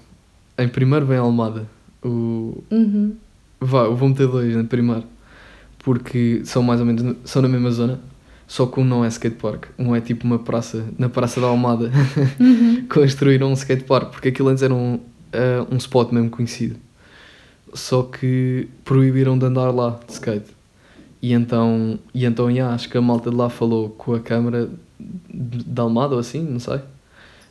em 0.56 0.68
primeiro 0.68 1.06
vem 1.06 1.18
Almada. 1.18 1.66
O... 2.04 2.62
Uhum. 2.70 3.16
Vá, 3.60 3.84
eu 3.84 3.96
vou 3.96 4.08
meter 4.08 4.28
dois 4.28 4.54
né, 4.54 4.62
primeiro, 4.62 5.04
porque 5.80 6.42
são 6.44 6.62
mais 6.62 6.80
ou 6.80 6.86
menos, 6.86 7.16
são 7.24 7.42
na 7.42 7.48
mesma 7.48 7.70
zona, 7.70 8.00
só 8.50 8.66
que 8.66 8.80
um 8.80 8.84
não 8.84 9.04
é 9.04 9.08
skatepark, 9.08 9.66
um 9.78 9.94
é 9.94 10.00
tipo 10.00 10.26
uma 10.26 10.36
praça, 10.36 10.84
na 10.98 11.08
Praça 11.08 11.40
da 11.40 11.46
Almada, 11.46 11.88
uhum. 12.40 12.84
construíram 12.92 13.48
um 13.48 13.52
skatepark, 13.52 14.10
porque 14.10 14.30
aquilo 14.30 14.48
antes 14.48 14.64
era 14.64 14.74
um, 14.74 14.94
uh, 14.96 15.72
um 15.72 15.76
spot 15.76 16.10
mesmo 16.10 16.30
conhecido. 16.30 16.74
Só 17.72 18.02
que 18.02 18.68
proibiram 18.84 19.38
de 19.38 19.46
andar 19.46 19.70
lá 19.70 20.00
de 20.04 20.14
skate. 20.14 20.50
E 21.22 21.32
então, 21.32 21.96
e 22.12 22.24
então 22.24 22.50
yeah, 22.50 22.74
acho 22.74 22.88
que 22.88 22.98
a 22.98 23.00
malta 23.00 23.30
de 23.30 23.36
lá 23.36 23.48
falou 23.48 23.90
com 23.90 24.14
a 24.14 24.20
câmara 24.20 24.68
da 24.98 25.84
Almada 25.84 26.14
ou 26.14 26.20
assim, 26.20 26.42
não 26.42 26.58
sei. 26.58 26.80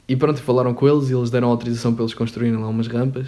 E 0.05 0.17
pronto, 0.17 0.41
falaram 0.41 0.73
com 0.73 0.85
eles 0.85 1.09
e 1.09 1.13
eles 1.13 1.29
deram 1.29 1.47
autorização 1.47 1.93
para 1.93 2.03
eles 2.03 2.13
construírem 2.13 2.57
lá 2.57 2.67
umas 2.67 2.87
rampas. 2.87 3.27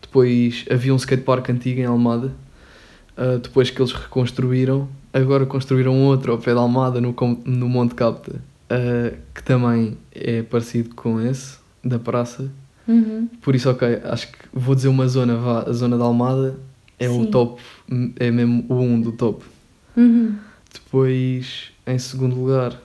Depois 0.00 0.64
havia 0.70 0.94
um 0.94 0.96
skatepark 0.98 1.50
antigo 1.50 1.80
em 1.80 1.84
Almada, 1.84 2.32
uh, 3.18 3.40
depois 3.40 3.70
que 3.70 3.82
eles 3.82 3.90
reconstruíram, 3.90 4.88
agora 5.12 5.46
construíram 5.46 6.04
outro 6.04 6.32
ao 6.32 6.38
pé 6.38 6.54
da 6.54 6.60
Almada, 6.60 7.00
no, 7.00 7.14
no 7.44 7.68
Monte 7.68 7.94
Capta, 7.94 8.32
uh, 8.70 9.16
que 9.34 9.42
também 9.42 9.96
é 10.12 10.42
parecido 10.42 10.94
com 10.94 11.20
esse, 11.20 11.58
da 11.84 11.98
praça. 11.98 12.50
Uhum. 12.86 13.28
Por 13.40 13.54
isso, 13.54 13.70
ok, 13.70 14.00
acho 14.04 14.32
que 14.32 14.38
vou 14.52 14.74
dizer 14.74 14.88
uma 14.88 15.06
zona, 15.06 15.36
vá, 15.36 15.64
a 15.68 15.72
zona 15.72 15.96
da 15.96 16.04
Almada 16.04 16.58
é 16.98 17.08
Sim. 17.08 17.22
o 17.22 17.26
top, 17.26 17.62
é 18.16 18.30
mesmo 18.30 18.64
o 18.68 18.74
1 18.74 18.82
um 18.82 19.00
do 19.00 19.12
top. 19.12 19.44
Uhum. 19.96 20.36
Depois, 20.72 21.70
em 21.86 21.98
segundo 21.98 22.36
lugar, 22.36 22.80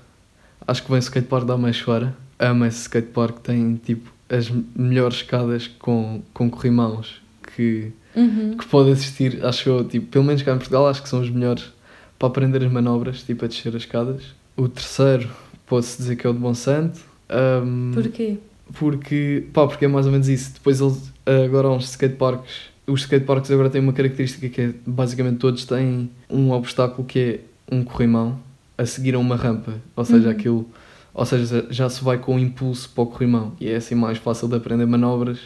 acho 0.68 0.84
que 0.84 0.90
vem 0.90 0.98
o 0.98 1.00
skatepark 1.00 1.46
da 1.46 1.54
Ameixoara. 1.54 2.16
Amo 2.40 2.66
esse 2.66 2.82
skatepark, 2.82 3.40
tem 3.40 3.76
tipo 3.76 4.12
as 4.30 4.52
melhores 4.76 5.18
escadas 5.18 5.68
com, 5.68 6.22
com 6.34 6.50
corrimãos 6.50 7.22
que, 7.56 7.92
uhum. 8.16 8.58
que 8.58 8.66
pode 8.68 8.90
existir, 8.90 9.44
acho 9.46 9.70
eu, 9.70 9.84
tipo, 9.84 10.08
pelo 10.08 10.26
menos 10.26 10.42
cá 10.42 10.54
em 10.54 10.58
Portugal, 10.58 10.88
acho 10.88 11.02
que 11.02 11.10
são 11.10 11.22
os 11.22 11.30
melhores 11.30 11.72
para 12.18 12.28
aprender 12.28 12.64
as 12.64 12.72
manobras, 12.72 13.24
tipo 13.24 13.46
a 13.46 13.48
descer 13.48 13.70
as 13.70 13.84
escadas. 13.84 14.24
O 14.56 14.68
terceiro, 14.68 15.30
posso 15.66 15.98
dizer 15.98 16.16
que 16.16 16.26
é 16.26 16.30
o 16.30 16.34
de 16.34 16.40
Monsanto. 16.40 17.00
Um, 17.30 17.92
Porquê? 17.94 18.38
Porque, 18.74 19.46
pá, 19.54 19.68
porque 19.68 19.86
é 19.86 19.88
mais 19.88 20.06
ou 20.06 20.12
menos 20.12 20.28
isso. 20.28 20.54
Depois 20.54 20.82
eles, 20.82 21.12
agora 21.46 21.70
uns 21.70 21.90
skateparks, 21.90 22.70
os 22.86 23.02
skateparks 23.02 23.52
agora 23.52 23.70
têm 23.70 23.82
uma 23.82 23.94
característica 23.94 24.50
que 24.50 24.62
é, 24.62 24.74
basicamente 24.86 25.38
todos 25.38 25.66
têm 25.66 26.10
um 26.30 26.52
obstáculo 26.52 27.08
que 27.08 27.20
é 27.20 27.40
um 27.72 27.84
corrimão 27.84 28.40
a 28.78 28.86
seguir 28.86 29.16
a 29.16 29.20
uma 29.20 29.36
rampa. 29.36 29.76
Ou 29.96 30.04
seja, 30.04 30.26
uhum. 30.26 30.32
aquilo 30.32 30.70
ou 31.18 31.26
seja, 31.26 31.66
já 31.72 31.90
se 31.90 32.04
vai 32.04 32.20
com 32.20 32.36
um 32.36 32.40
impulso 32.40 32.88
para 32.92 33.04
o 33.04 33.08
corrimão 33.08 33.54
e 33.60 33.68
é 33.68 33.78
assim 33.78 33.96
mais 33.96 34.20
fácil 34.20 34.48
de 34.48 34.56
aprender 34.56 34.86
manobras 34.86 35.40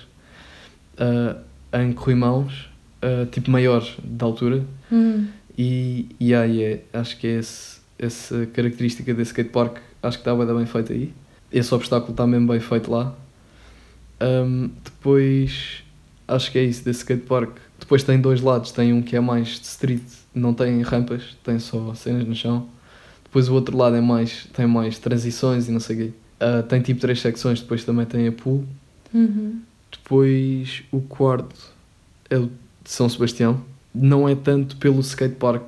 uh, 1.00 1.40
em 1.80 1.94
corrimãos, 1.94 2.70
uh, 3.02 3.26
tipo 3.28 3.50
maiores 3.50 3.96
de 4.04 4.22
altura. 4.22 4.66
Hum. 4.92 5.28
E, 5.58 6.08
e 6.20 6.34
aí 6.34 6.64
é, 6.64 6.84
acho 6.94 7.18
que 7.18 7.28
é 7.28 7.40
esse, 7.40 7.80
essa 7.98 8.46
característica 8.48 9.14
desse 9.14 9.32
skatepark, 9.32 9.78
acho 10.02 10.18
que 10.18 10.22
está 10.22 10.36
bem, 10.36 10.56
bem 10.56 10.66
feito 10.66 10.94
aí. 10.94 11.14
Esse 11.52 11.74
obstáculo 11.74 12.12
está 12.12 12.26
mesmo 12.26 12.48
bem 12.48 12.60
feito 12.60 12.90
lá. 12.90 13.16
Um, 14.22 14.70
depois, 14.84 15.84
acho 16.28 16.52
que 16.52 16.58
é 16.58 16.64
isso 16.64 16.86
desse 16.86 17.00
skatepark. 17.00 17.58
Depois 17.80 18.04
tem 18.04 18.20
dois 18.20 18.42
lados, 18.42 18.72
tem 18.72 18.94
um 18.94 19.02
que 19.02 19.16
é 19.16 19.20
mais 19.20 19.60
de 19.60 19.66
street, 19.66 20.04
não 20.34 20.54
tem 20.54 20.82
rampas, 20.82 21.36
tem 21.44 21.60
só 21.60 21.94
cenas 21.94 22.28
no 22.28 22.36
chão 22.36 22.70
depois 23.32 23.48
o 23.48 23.54
outro 23.54 23.78
lado 23.78 23.96
é 23.96 24.02
mais, 24.02 24.46
tem 24.52 24.68
mais 24.68 25.00
transições 25.00 25.70
e 25.70 25.72
não 25.72 25.80
sei 25.80 25.96
o 25.96 26.00
quê. 26.00 26.14
Uh, 26.46 26.64
tem 26.64 26.82
tipo 26.82 27.00
três 27.00 27.22
secções, 27.22 27.62
depois 27.62 27.86
também 27.86 28.06
tem 28.06 28.28
a 28.28 28.32
pool. 28.32 28.66
Uhum. 29.14 29.62
Depois 29.90 30.84
o 30.92 31.00
quarto 31.00 31.72
é 32.30 32.38
o 32.38 32.48
de 32.48 32.92
São 32.92 33.08
Sebastião. 33.08 33.64
Não 33.94 34.28
é 34.28 34.36
tanto 34.36 34.78
pelo 34.78 35.02
skatepark, 35.02 35.64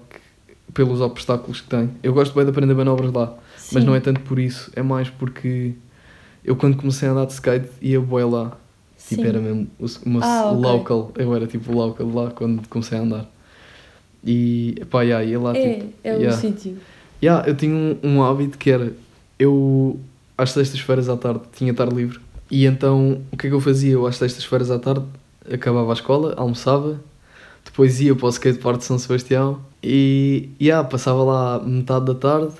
pelos 0.73 1.01
obstáculos 1.01 1.61
que 1.61 1.67
tem. 1.67 1.89
Eu 2.01 2.13
gosto 2.13 2.33
bem 2.33 2.43
de 2.43 2.51
aprender 2.51 2.73
manobras 2.73 3.11
lá, 3.11 3.35
Sim. 3.57 3.75
mas 3.75 3.83
não 3.83 3.95
é 3.95 3.99
tanto 3.99 4.21
por 4.21 4.39
isso. 4.39 4.71
É 4.75 4.81
mais 4.81 5.09
porque 5.09 5.73
eu 6.43 6.55
quando 6.55 6.77
comecei 6.77 7.07
a 7.07 7.11
andar 7.11 7.25
de 7.25 7.33
skate 7.33 7.69
ia 7.81 7.99
boé 7.99 8.25
lá. 8.25 8.57
Tipo, 9.07 9.21
Sim. 9.21 9.27
era 9.27 9.39
mesmo 9.39 9.67
o 9.79 10.19
ah, 10.21 10.51
okay. 10.51 10.61
local. 10.61 11.11
Eu 11.17 11.35
era 11.35 11.47
tipo 11.47 11.71
local 11.73 12.07
lá 12.09 12.31
quando 12.31 12.67
comecei 12.67 12.97
a 12.97 13.01
andar. 13.01 13.29
E 14.25 14.81
pá, 14.89 15.01
yeah, 15.01 15.25
ia 15.25 15.39
lá 15.39 15.55
é, 15.55 15.73
tipo. 15.73 15.93
É 16.03 16.13
yeah. 16.13 16.37
o 16.37 16.39
sítio. 16.39 16.77
Yeah, 17.21 17.47
eu 17.47 17.55
tinha 17.55 17.73
um, 17.73 17.97
um 18.03 18.23
hábito 18.23 18.57
que 18.57 18.69
era 18.69 18.93
eu 19.37 19.99
às 20.37 20.51
sextas-feiras 20.51 21.09
à 21.09 21.17
tarde 21.17 21.41
tinha 21.55 21.71
estar 21.71 21.91
livre 21.91 22.19
e 22.49 22.65
então 22.65 23.21
o 23.31 23.37
que 23.37 23.47
é 23.47 23.49
que 23.49 23.55
eu 23.55 23.61
fazia? 23.61 23.93
Eu 23.93 24.05
às 24.05 24.17
sextas-feiras 24.17 24.71
à 24.71 24.79
tarde 24.79 25.05
acabava 25.51 25.91
a 25.91 25.93
escola, 25.93 26.33
almoçava, 26.37 26.99
depois 27.73 27.99
ia 27.99 28.15
para 28.15 28.27
o 28.27 28.29
skatepark 28.29 28.77
de 28.77 28.85
São 28.85 28.99
Sebastião 28.99 29.59
e 29.83 30.51
yeah, 30.61 30.87
passava 30.87 31.23
lá 31.23 31.59
metade 31.59 32.05
da 32.05 32.13
tarde, 32.13 32.53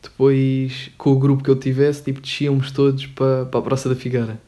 depois 0.00 0.88
com 0.96 1.10
o 1.10 1.18
grupo 1.18 1.42
que 1.42 1.50
eu 1.50 1.56
tivesse, 1.56 2.04
tipo, 2.04 2.20
descíamos 2.20 2.70
todos 2.70 3.06
para, 3.06 3.44
para 3.46 3.58
a 3.58 3.62
Praça 3.62 3.88
da 3.88 3.96
Figueira, 3.96 4.40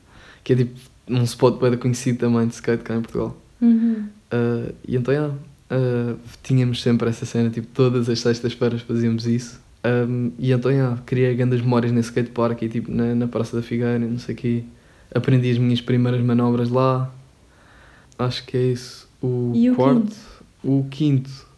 que 0.44 0.52
é 0.52 0.56
tipo 0.56 0.78
um 1.08 1.24
spot 1.24 1.60
bem 1.60 1.76
conhecido 1.76 2.20
também 2.20 2.46
de 2.46 2.54
skate 2.54 2.84
cá 2.84 2.94
em 2.94 3.02
Portugal. 3.02 3.36
Uhum. 3.60 4.06
Uh, 4.32 4.72
e 4.86 4.94
então, 4.94 5.12
yeah, 5.12 5.34
uh, 5.34 6.16
tínhamos 6.44 6.80
sempre 6.80 7.08
essa 7.08 7.26
cena, 7.26 7.50
tipo, 7.50 7.66
todas 7.74 8.08
as 8.08 8.20
sextas-feiras 8.20 8.82
fazíamos 8.82 9.26
isso. 9.26 9.60
Um, 9.84 10.30
e 10.38 10.52
então, 10.52 10.70
yeah, 10.70 10.96
criei 11.04 11.34
grandes 11.34 11.60
memórias 11.60 11.90
nesse 11.90 12.10
skatepark 12.10 12.62
e 12.62 12.68
tipo, 12.68 12.92
na, 12.92 13.16
na 13.16 13.26
Praça 13.26 13.56
da 13.56 13.62
Figueira, 13.64 13.98
não 13.98 14.18
sei 14.18 14.36
o 14.36 14.38
quê. 14.38 14.64
Aprendi 15.12 15.50
as 15.50 15.58
minhas 15.58 15.80
primeiras 15.80 16.20
manobras 16.20 16.68
lá. 16.68 17.12
Acho 18.16 18.44
que 18.46 18.56
é 18.56 18.62
isso. 18.66 19.07
O 19.22 19.52
e 19.54 19.70
quarto. 19.74 19.98
O 19.98 20.02
quinto? 20.02 20.16
O 20.62 20.86
quinto. 20.88 21.48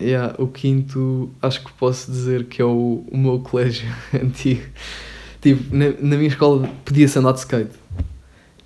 Yeah, 0.00 0.34
o 0.38 0.48
quinto, 0.48 1.30
acho 1.42 1.62
que 1.62 1.72
posso 1.74 2.10
dizer 2.10 2.46
que 2.46 2.62
é 2.62 2.64
o, 2.64 3.04
o 3.10 3.18
meu 3.18 3.38
colégio 3.40 3.86
antigo. 4.14 4.62
Tipo, 5.40 5.74
na, 5.74 5.90
na 5.90 6.16
minha 6.16 6.28
escola 6.28 6.68
podia-se 6.84 7.18
andar 7.18 7.32
de 7.32 7.40
skate. 7.40 7.78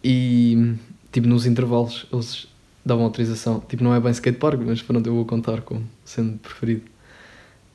E, 0.03 0.75
tipo, 1.11 1.27
nos 1.27 1.45
intervalos, 1.47 2.07
eles 2.13 2.47
davam 2.85 3.05
autorização. 3.05 3.61
Tipo, 3.69 3.83
não 3.83 3.95
é 3.95 4.01
bem 4.01 4.13
skatepark, 4.13 4.61
mas 4.65 4.83
pronto, 4.83 5.07
eu 5.07 5.15
vou 5.15 5.25
contar 5.25 5.63
como 5.63 5.83
sendo 6.05 6.39
preferido. 6.39 6.83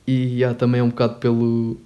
E 0.06 0.42
há 0.42 0.54
também 0.54 0.80
um 0.80 0.88
bocado 0.88 1.16
pelo. 1.16 1.76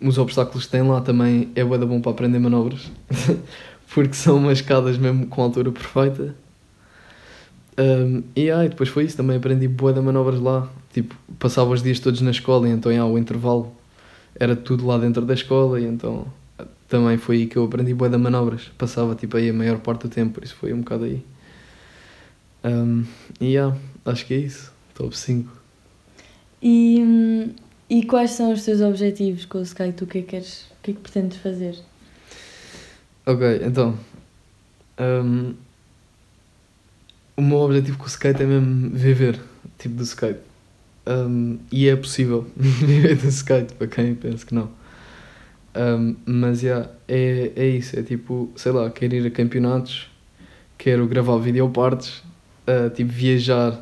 Os 0.00 0.18
obstáculos 0.18 0.66
que 0.66 0.72
tem 0.72 0.82
lá 0.82 1.00
também 1.00 1.48
é 1.54 1.64
bué 1.64 1.78
bom 1.78 2.00
para 2.00 2.12
aprender 2.12 2.38
manobras. 2.38 2.90
porque 3.94 4.14
são 4.14 4.36
umas 4.36 4.58
escadas 4.58 4.98
mesmo 4.98 5.26
com 5.26 5.42
a 5.42 5.44
altura 5.44 5.70
perfeita. 5.70 6.34
Um, 7.78 8.22
e 8.36 8.50
aí, 8.50 8.68
depois 8.68 8.88
foi 8.88 9.04
isso, 9.04 9.16
também 9.16 9.36
aprendi 9.36 9.66
bué 9.66 9.92
de 9.92 10.00
manobras 10.00 10.40
lá. 10.40 10.70
Tipo, 10.92 11.14
passava 11.38 11.70
os 11.70 11.82
dias 11.82 12.00
todos 12.00 12.20
na 12.20 12.30
escola 12.30 12.68
e 12.68 12.72
então 12.72 12.92
yeah, 12.92 13.10
o 13.10 13.18
intervalo 13.18 13.74
era 14.38 14.54
tudo 14.54 14.86
lá 14.86 14.98
dentro 14.98 15.24
da 15.24 15.32
escola 15.32 15.80
e 15.80 15.84
então 15.84 16.26
também 16.88 17.16
foi 17.16 17.36
aí 17.36 17.46
que 17.46 17.56
eu 17.56 17.64
aprendi 17.64 17.94
bué 17.94 18.08
de 18.08 18.18
manobras. 18.18 18.70
Passava 18.76 19.14
tipo 19.14 19.36
aí 19.36 19.48
a 19.48 19.52
maior 19.52 19.78
parte 19.78 20.02
do 20.02 20.08
tempo, 20.08 20.34
por 20.34 20.44
isso 20.44 20.54
foi 20.56 20.72
um 20.72 20.80
bocado 20.80 21.04
aí. 21.04 21.24
Um, 22.64 23.04
e 23.40 23.46
yeah, 23.46 23.76
acho 24.04 24.26
que 24.26 24.34
é 24.34 24.38
isso. 24.38 24.70
Top 24.94 25.16
5. 25.16 25.50
E, 26.62 27.50
e 27.88 28.04
quais 28.04 28.32
são 28.32 28.52
os 28.52 28.64
teus 28.64 28.80
objetivos 28.82 29.46
com 29.46 29.58
o 29.58 29.62
skate? 29.62 30.04
O 30.04 30.06
que 30.06 30.18
é 30.18 30.20
que 30.20 30.28
queres, 30.28 30.64
o 30.64 30.82
que 30.82 30.90
é 30.90 30.94
que 30.94 31.00
pretendes 31.00 31.38
fazer? 31.38 31.76
Ok, 33.24 33.62
então. 33.64 33.98
um, 34.98 35.54
o 37.42 37.46
meu 37.48 37.58
objetivo 37.58 37.98
com 37.98 38.04
o 38.04 38.08
skate 38.08 38.42
é 38.42 38.46
mesmo 38.46 38.90
viver, 38.90 39.38
tipo, 39.78 39.94
do 39.96 40.02
skate. 40.02 40.40
Um, 41.06 41.58
e 41.70 41.88
é 41.88 41.96
possível 41.96 42.46
viver 42.56 43.16
do 43.16 43.28
skate, 43.28 43.74
para 43.74 43.86
quem 43.86 44.14
pensa 44.14 44.46
que 44.46 44.54
não. 44.54 44.70
Um, 45.74 46.14
mas, 46.26 46.62
yeah, 46.62 46.88
é, 47.08 47.50
é 47.56 47.66
isso. 47.66 47.98
É 47.98 48.02
tipo, 48.02 48.50
sei 48.56 48.72
lá, 48.72 48.90
quero 48.90 49.14
ir 49.14 49.26
a 49.26 49.30
campeonatos, 49.30 50.10
quero 50.78 51.06
gravar 51.06 51.38
videopartes, 51.38 52.22
uh, 52.68 52.90
tipo, 52.94 53.10
viajar 53.10 53.72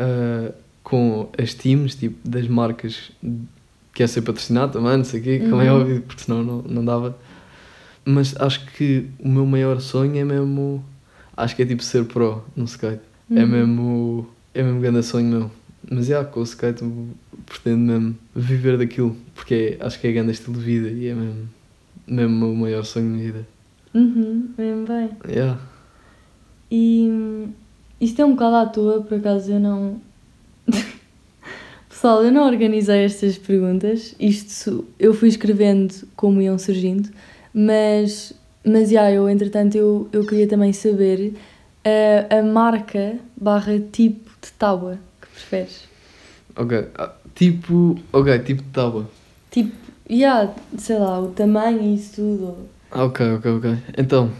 uh, 0.00 0.52
com 0.82 1.28
as 1.38 1.54
teams, 1.54 1.94
tipo, 1.94 2.16
das 2.28 2.48
marcas 2.48 3.10
que 3.94 4.02
é 4.02 4.06
ser 4.08 4.22
patrocinado 4.22 4.72
também, 4.72 4.96
não 4.96 5.04
sei 5.04 5.20
o 5.20 5.22
quê, 5.22 5.38
como 5.48 5.62
é 5.62 5.72
Uhum. 5.72 5.80
óbvio, 5.80 6.02
porque 6.02 6.24
senão 6.24 6.42
não, 6.42 6.62
não 6.62 6.84
dava. 6.84 7.16
Mas 8.04 8.34
acho 8.40 8.66
que 8.72 9.06
o 9.20 9.28
meu 9.28 9.46
maior 9.46 9.80
sonho 9.80 10.16
é 10.18 10.24
mesmo. 10.24 10.84
Acho 11.36 11.56
que 11.56 11.62
é 11.62 11.66
tipo 11.66 11.82
ser 11.82 12.04
pro 12.04 12.44
no 12.56 12.64
skate. 12.64 13.02
É 13.30 13.40
Uhum. 13.42 13.46
mesmo. 13.48 14.30
É 14.54 14.62
mesmo 14.62 14.80
grande 14.80 15.02
sonho 15.02 15.26
meu. 15.26 15.50
Mas 15.90 16.06
já, 16.06 16.24
com 16.24 16.40
o 16.40 16.44
skate 16.44 16.82
eu 16.82 17.08
pretendo 17.46 17.78
mesmo 17.78 18.16
viver 18.34 18.78
daquilo. 18.78 19.16
Porque 19.34 19.76
é- 19.80 19.84
acho 19.84 20.00
que 20.00 20.06
é 20.06 20.12
grande 20.12 20.30
estilo 20.32 20.56
de 20.58 20.64
vida 20.64 20.88
e 20.88 21.08
é 21.08 21.14
mesmo. 21.14 21.48
Mesmo 22.06 22.52
o 22.52 22.56
maior 22.56 22.84
sonho 22.84 23.12
da 23.16 23.18
vida. 23.22 23.46
Uhum, 23.94 24.48
bem, 24.56 24.84
bem. 24.84 25.10
Yeah. 25.28 25.60
E 26.70 27.08
hum, 27.10 27.48
isto 28.00 28.20
é 28.20 28.24
um 28.24 28.32
bocado 28.32 28.56
à 28.56 28.66
toa, 28.66 29.00
por 29.02 29.18
acaso 29.18 29.52
eu 29.52 29.60
não. 29.60 30.00
Pessoal, 31.88 32.22
eu 32.24 32.32
não 32.32 32.46
organizei 32.46 33.04
estas 33.04 33.38
perguntas. 33.38 34.14
Isto 34.18 34.84
eu 34.98 35.14
fui 35.14 35.28
escrevendo 35.28 35.94
como 36.16 36.40
iam 36.42 36.58
surgindo, 36.58 37.08
mas, 37.52 38.32
mas 38.64 38.90
já, 38.90 39.10
eu 39.10 39.28
entretanto 39.28 39.76
eu, 39.76 40.08
eu 40.12 40.26
queria 40.26 40.48
também 40.48 40.72
saber 40.72 41.34
a, 41.84 42.38
a 42.38 42.42
marca 42.42 43.16
barra 43.36 43.78
tipo 43.92 44.30
de 44.42 44.52
tábua 44.52 44.98
que 45.20 45.28
preferes. 45.28 45.84
Ok. 46.56 46.86
Ah, 46.96 47.12
tipo. 47.34 47.96
Ok, 48.12 48.38
tipo 48.40 48.62
de 48.62 48.68
tábua. 48.70 49.08
Tipo, 49.50 49.72
já, 50.08 50.50
sei 50.78 50.98
lá, 50.98 51.20
o 51.20 51.28
tamanho 51.28 51.80
e 51.82 51.94
isso 51.94 52.14
tudo. 52.16 52.56
Ah, 52.90 53.04
ok, 53.04 53.34
ok, 53.34 53.50
ok. 53.52 53.78
Então, 53.98 54.30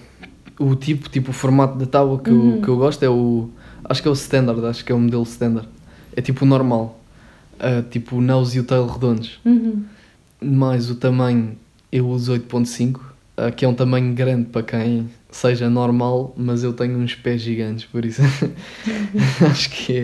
o 0.58 0.74
tipo, 0.76 1.08
tipo, 1.08 1.30
o 1.30 1.34
formato 1.34 1.76
da 1.76 1.86
tábua 1.86 2.18
que, 2.20 2.30
Uhum. 2.30 2.56
eu, 2.56 2.62
que 2.62 2.68
eu 2.68 2.76
gosto 2.76 3.02
é 3.02 3.08
o. 3.08 3.48
Acho 3.84 4.00
que 4.00 4.08
é 4.08 4.10
o 4.10 4.14
standard, 4.14 4.64
acho 4.66 4.84
que 4.84 4.92
é 4.92 4.94
o 4.94 4.98
modelo 5.00 5.24
standard. 5.24 5.68
É 6.16 6.22
tipo 6.22 6.44
o 6.44 6.48
normal. 6.48 7.00
Ah, 7.58 7.82
tipo 7.90 8.16
o 8.16 8.20
nose 8.20 8.56
e 8.56 8.60
o 8.60 8.64
tail 8.64 8.86
redondos. 8.86 9.40
Uhum. 9.44 9.84
Mais 10.40 10.90
o 10.90 10.94
tamanho, 10.94 11.56
eu 11.90 12.08
uso 12.08 12.32
8.5, 12.32 13.00
ah, 13.00 13.13
que 13.56 13.64
é 13.64 13.68
um 13.68 13.74
tamanho 13.74 14.14
grande 14.14 14.46
para 14.46 14.62
quem 14.62 15.08
seja 15.30 15.68
normal, 15.68 16.32
mas 16.36 16.62
eu 16.62 16.72
tenho 16.72 16.96
uns 16.98 17.14
pés 17.14 17.40
gigantes, 17.42 17.84
por 17.84 18.04
isso 18.04 18.22
acho 19.50 19.70
que 19.70 19.98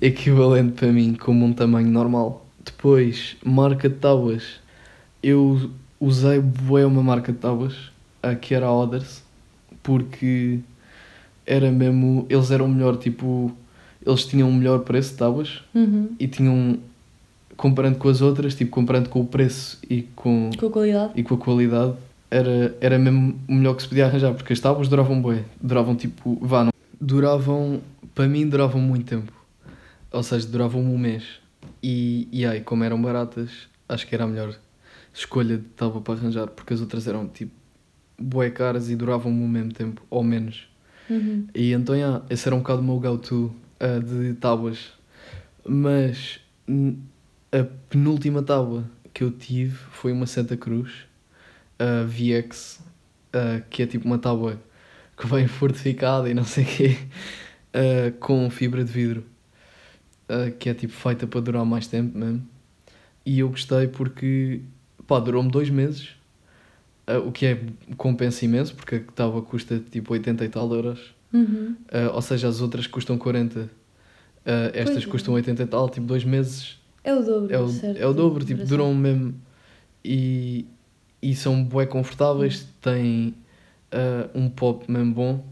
é 0.00 0.06
equivalente 0.06 0.72
para 0.72 0.88
mim 0.92 1.14
como 1.14 1.44
um 1.44 1.52
tamanho 1.52 1.88
normal. 1.88 2.46
Depois, 2.64 3.36
marca 3.44 3.88
de 3.88 3.96
tábuas. 3.96 4.60
Eu 5.22 5.70
usei 6.00 6.38
bué 6.40 6.84
uma 6.86 7.02
marca 7.02 7.32
de 7.32 7.38
tábuas, 7.38 7.74
ah, 8.22 8.34
que 8.34 8.54
era 8.54 8.66
a 8.66 8.72
Others, 8.72 9.22
porque 9.82 10.58
era 11.46 11.70
mesmo, 11.70 12.26
eles 12.28 12.50
eram 12.50 12.68
melhor, 12.68 12.96
tipo, 12.96 13.52
eles 14.04 14.24
tinham 14.24 14.48
um 14.48 14.54
melhor 14.54 14.80
preço 14.80 15.10
de 15.12 15.16
tábuas 15.18 15.62
Uhum. 15.74 16.10
e 16.18 16.26
tinham 16.28 16.78
comparando 17.56 17.98
com 17.98 18.08
as 18.08 18.20
outras, 18.20 18.54
tipo 18.54 18.70
comparando 18.70 19.08
com 19.08 19.20
o 19.20 19.26
preço 19.26 19.78
e 19.88 20.02
com, 20.16 20.50
Com 20.56 20.66
a 20.66 20.70
qualidade? 20.70 21.12
e 21.16 21.22
com 21.22 21.34
a 21.34 21.38
qualidade, 21.38 21.94
era, 22.32 22.74
era 22.80 22.98
mesmo 22.98 23.38
o 23.46 23.52
melhor 23.52 23.76
que 23.76 23.82
se 23.82 23.88
podia 23.88 24.06
arranjar, 24.06 24.32
porque 24.32 24.54
as 24.54 24.58
tábuas 24.58 24.88
duravam 24.88 25.20
bué, 25.20 25.44
duravam 25.60 25.94
tipo, 25.94 26.38
vá, 26.40 26.64
não, 26.64 26.72
duravam, 26.98 27.82
para 28.14 28.26
mim 28.26 28.48
duravam 28.48 28.80
muito 28.80 29.04
tempo, 29.04 29.32
ou 30.10 30.22
seja, 30.22 30.46
duravam 30.48 30.80
um 30.80 30.96
mês, 30.96 31.24
e, 31.82 32.26
e 32.32 32.46
aí, 32.46 32.62
como 32.62 32.84
eram 32.84 33.00
baratas, 33.00 33.50
acho 33.86 34.06
que 34.06 34.14
era 34.14 34.24
a 34.24 34.26
melhor 34.26 34.58
escolha 35.12 35.58
de 35.58 35.64
tábua 35.64 36.00
para 36.00 36.14
arranjar, 36.14 36.46
porque 36.46 36.72
as 36.72 36.80
outras 36.80 37.06
eram 37.06 37.28
tipo, 37.28 37.52
bué 38.18 38.48
caras 38.48 38.88
e 38.88 38.96
duravam 38.96 39.30
o 39.30 39.48
mesmo 39.48 39.72
tempo, 39.74 40.02
ou 40.08 40.24
menos. 40.24 40.66
Uhum. 41.10 41.46
E 41.54 41.72
então, 41.72 41.94
yeah, 41.94 42.24
esse 42.30 42.48
era 42.48 42.56
um 42.56 42.60
bocado 42.60 42.80
o 42.80 42.84
meu 42.84 42.98
go-to 42.98 43.54
uh, 43.78 44.00
de 44.02 44.32
tábuas. 44.34 44.92
Mas 45.68 46.40
a 47.52 47.64
penúltima 47.90 48.42
tábua 48.42 48.84
que 49.12 49.22
eu 49.22 49.30
tive 49.30 49.76
foi 49.90 50.12
uma 50.12 50.26
Santa 50.26 50.56
Cruz 50.56 51.11
a 51.82 52.04
VX, 52.04 52.80
uh, 53.34 53.62
que 53.68 53.82
é 53.82 53.86
tipo 53.86 54.06
uma 54.06 54.18
tábua 54.18 54.60
que 55.16 55.26
vem 55.26 55.46
fortificada 55.48 56.28
e 56.28 56.34
não 56.34 56.44
sei 56.44 56.64
o 56.64 56.66
quê, 56.66 56.96
uh, 57.74 58.12
com 58.18 58.48
fibra 58.50 58.84
de 58.84 58.92
vidro, 58.92 59.24
uh, 60.28 60.50
que 60.58 60.68
é 60.68 60.74
tipo 60.74 60.92
feita 60.92 61.26
para 61.26 61.40
durar 61.40 61.64
mais 61.64 61.86
tempo 61.86 62.16
mesmo. 62.16 62.46
E 63.24 63.38
eu 63.40 63.48
gostei 63.48 63.86
porque, 63.86 64.60
pá, 65.06 65.18
durou-me 65.20 65.50
dois 65.50 65.70
meses, 65.70 66.10
uh, 67.08 67.26
o 67.26 67.32
que 67.32 67.46
é 67.46 67.60
compensa 67.96 68.44
imenso, 68.44 68.74
porque 68.74 68.96
a 68.96 69.00
tábua 69.12 69.42
custa 69.42 69.80
tipo 69.90 70.12
80 70.12 70.44
e 70.44 70.48
tal 70.48 70.72
euros. 70.72 71.14
Uhum. 71.32 71.76
Uh, 71.88 72.12
ou 72.14 72.20
seja, 72.22 72.46
as 72.48 72.60
outras 72.60 72.86
custam 72.86 73.16
40, 73.16 73.60
uh, 73.60 73.68
estas 74.74 74.96
Pois 74.96 75.06
é. 75.06 75.10
custam 75.10 75.34
80 75.34 75.62
e 75.62 75.66
tal, 75.66 75.88
tipo, 75.88 76.06
dois 76.06 76.24
meses 76.24 76.78
É 77.02 77.14
o 77.14 77.22
dobro, 77.22 77.54
é 77.54 77.58
o, 77.58 77.68
certo? 77.68 77.96
é 77.98 78.06
o 78.06 78.12
dobro, 78.12 78.44
tipo, 78.44 78.58
Duração. 78.58 78.76
duram 78.76 78.94
mesmo 78.94 79.34
e, 80.04 80.66
e 81.22 81.34
são 81.36 81.62
bué 81.62 81.86
confortáveis, 81.86 82.66
têm 82.80 83.34
uh, 83.92 84.28
um 84.38 84.50
pop 84.50 84.90
mesmo 84.90 85.14
bom. 85.14 85.44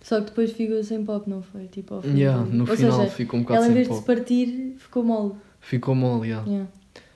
Só 0.00 0.20
que 0.20 0.26
depois 0.26 0.52
ficou 0.52 0.82
sem 0.84 1.02
pop, 1.02 1.28
não 1.28 1.40
foi? 1.42 1.66
Tipo, 1.66 1.94
ao 1.94 2.02
fim 2.02 2.18
Yeah, 2.18 2.44
no 2.44 2.68
Ou 2.68 2.76
final 2.76 3.00
seja, 3.00 3.10
ficou 3.10 3.40
um 3.40 3.42
bocado 3.42 3.64
ela 3.64 3.66
em 3.66 3.68
sem 3.68 3.74
vez 3.74 3.86
de 3.86 3.94
pop. 3.94 4.00
se 4.00 4.06
partir, 4.06 4.74
ficou 4.76 5.02
mole. 5.02 5.32
Ficou 5.60 5.94
mole, 5.94 6.28
yeah. 6.28 6.46
Yeah. 6.46 6.70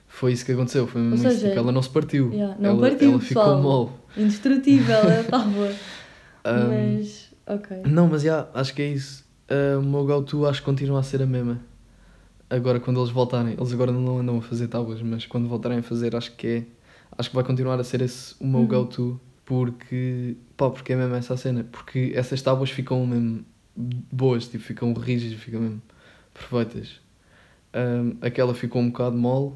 Foi 0.07 0.33
isso 0.33 0.43
que 0.43 0.51
aconteceu, 0.53 0.87
foi 0.87 0.99
mesmo 1.01 1.17
seja, 1.17 1.35
isso, 1.35 1.45
tipo, 1.45 1.59
ela 1.59 1.71
não 1.71 1.83
se 1.83 1.89
partiu. 1.89 2.33
yeah, 2.33 2.57
não 2.59 2.71
ela, 2.71 2.81
partiu, 2.89 3.11
ela 3.11 3.19
ficou 3.19 3.43
pessoal. 3.43 3.61
mole. 3.61 3.89
Indestrutível, 4.17 4.95
ela 4.95 5.21
estava. 5.21 5.73
Um, 6.45 6.95
Mas, 6.97 7.31
ok. 7.45 7.77
Não, 7.85 8.07
mas 8.07 8.21
já, 8.21 8.47
acho 8.53 8.73
que 8.73 8.81
é 8.81 8.87
isso. 8.87 9.25
Uh, 9.51 9.77
o 9.79 9.83
meu 9.83 10.05
go-to 10.05 10.47
acho 10.47 10.61
que 10.61 10.65
continua 10.65 11.01
a 11.01 11.03
ser 11.03 11.21
a 11.21 11.25
mesma. 11.25 11.59
Agora, 12.49 12.79
quando 12.79 12.97
eles 12.99 13.11
voltarem, 13.11 13.53
eles 13.53 13.73
agora 13.73 13.91
não 13.91 14.19
andam 14.19 14.37
a 14.37 14.41
fazer 14.41 14.69
tábuas, 14.69 15.01
mas 15.01 15.25
quando 15.25 15.49
voltarem 15.49 15.79
a 15.79 15.83
fazer, 15.83 16.15
acho 16.15 16.31
que 16.35 16.47
é. 16.47 16.63
Acho 17.17 17.29
que 17.29 17.35
vai 17.35 17.43
continuar 17.43 17.79
a 17.79 17.83
ser 17.83 18.01
esse 18.01 18.35
o 18.39 18.47
meu 18.47 18.61
Uhum. 18.61 18.67
go-to, 18.67 19.19
porque. 19.45 20.35
pá, 20.55 20.69
porque 20.69 20.93
é 20.93 20.95
mesmo 20.95 21.15
essa 21.15 21.33
a 21.33 21.37
cena. 21.37 21.65
Porque 21.71 22.11
essas 22.15 22.41
tábuas 22.41 22.69
ficam 22.69 23.05
mesmo 23.05 23.43
boas, 23.75 24.47
tipo, 24.47 24.63
ficam 24.63 24.93
rígidas, 24.93 25.39
ficam 25.39 25.61
mesmo 25.61 25.81
perfeitas. 26.33 26.99
Um, 27.73 28.15
aquela 28.21 28.53
ficou 28.53 28.81
um 28.81 28.87
bocado 28.89 29.15
mole, 29.17 29.53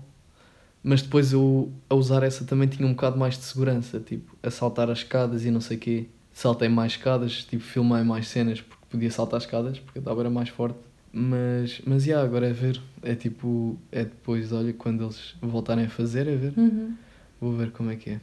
mas 0.84 1.02
depois 1.02 1.34
eu, 1.34 1.72
a 1.90 1.96
usar 1.96 2.24
essa 2.24 2.46
também 2.46 2.68
tinha 2.68 2.88
um 2.88 2.92
bocado 2.92 3.18
mais 3.18 3.38
de 3.38 3.44
segurança, 3.44 4.00
tipo, 4.00 4.36
a 4.44 4.52
saltar 4.52 4.90
as 4.90 5.00
escadas 5.00 5.46
e 5.46 5.52
não 5.52 5.62
sei 5.62 5.78
o 5.78 5.80
quê. 5.80 6.06
Saltei 6.32 6.68
mais 6.70 6.94
escadas, 6.94 7.44
tipo, 7.44 7.64
filmei 7.64 8.04
mais 8.04 8.28
cenas 8.28 8.60
porque 8.62 8.84
podia 8.90 9.12
saltar 9.12 9.40
escadas, 9.40 9.80
porque 9.80 10.00
a 10.00 10.02
tábua 10.02 10.24
era 10.24 10.30
mais 10.30 10.50
forte. 10.50 10.78
Mas, 11.12 11.80
mas, 11.86 12.06
yeah, 12.08 12.26
agora 12.26 12.48
é 12.50 12.54
ver, 12.54 12.82
é 13.04 13.14
tipo, 13.14 13.78
é 13.92 14.04
depois, 14.04 14.52
olha, 14.52 14.74
quando 14.74 15.04
eles 15.04 15.36
voltarem 15.42 15.86
a 15.86 15.90
fazer, 15.90 16.28
é 16.28 16.36
ver, 16.36 16.54
Uhum. 16.58 16.96
Vou 17.44 17.54
ver 17.54 17.72
como 17.72 17.92
é 17.92 17.96
que 17.96 18.12
é. 18.12 18.20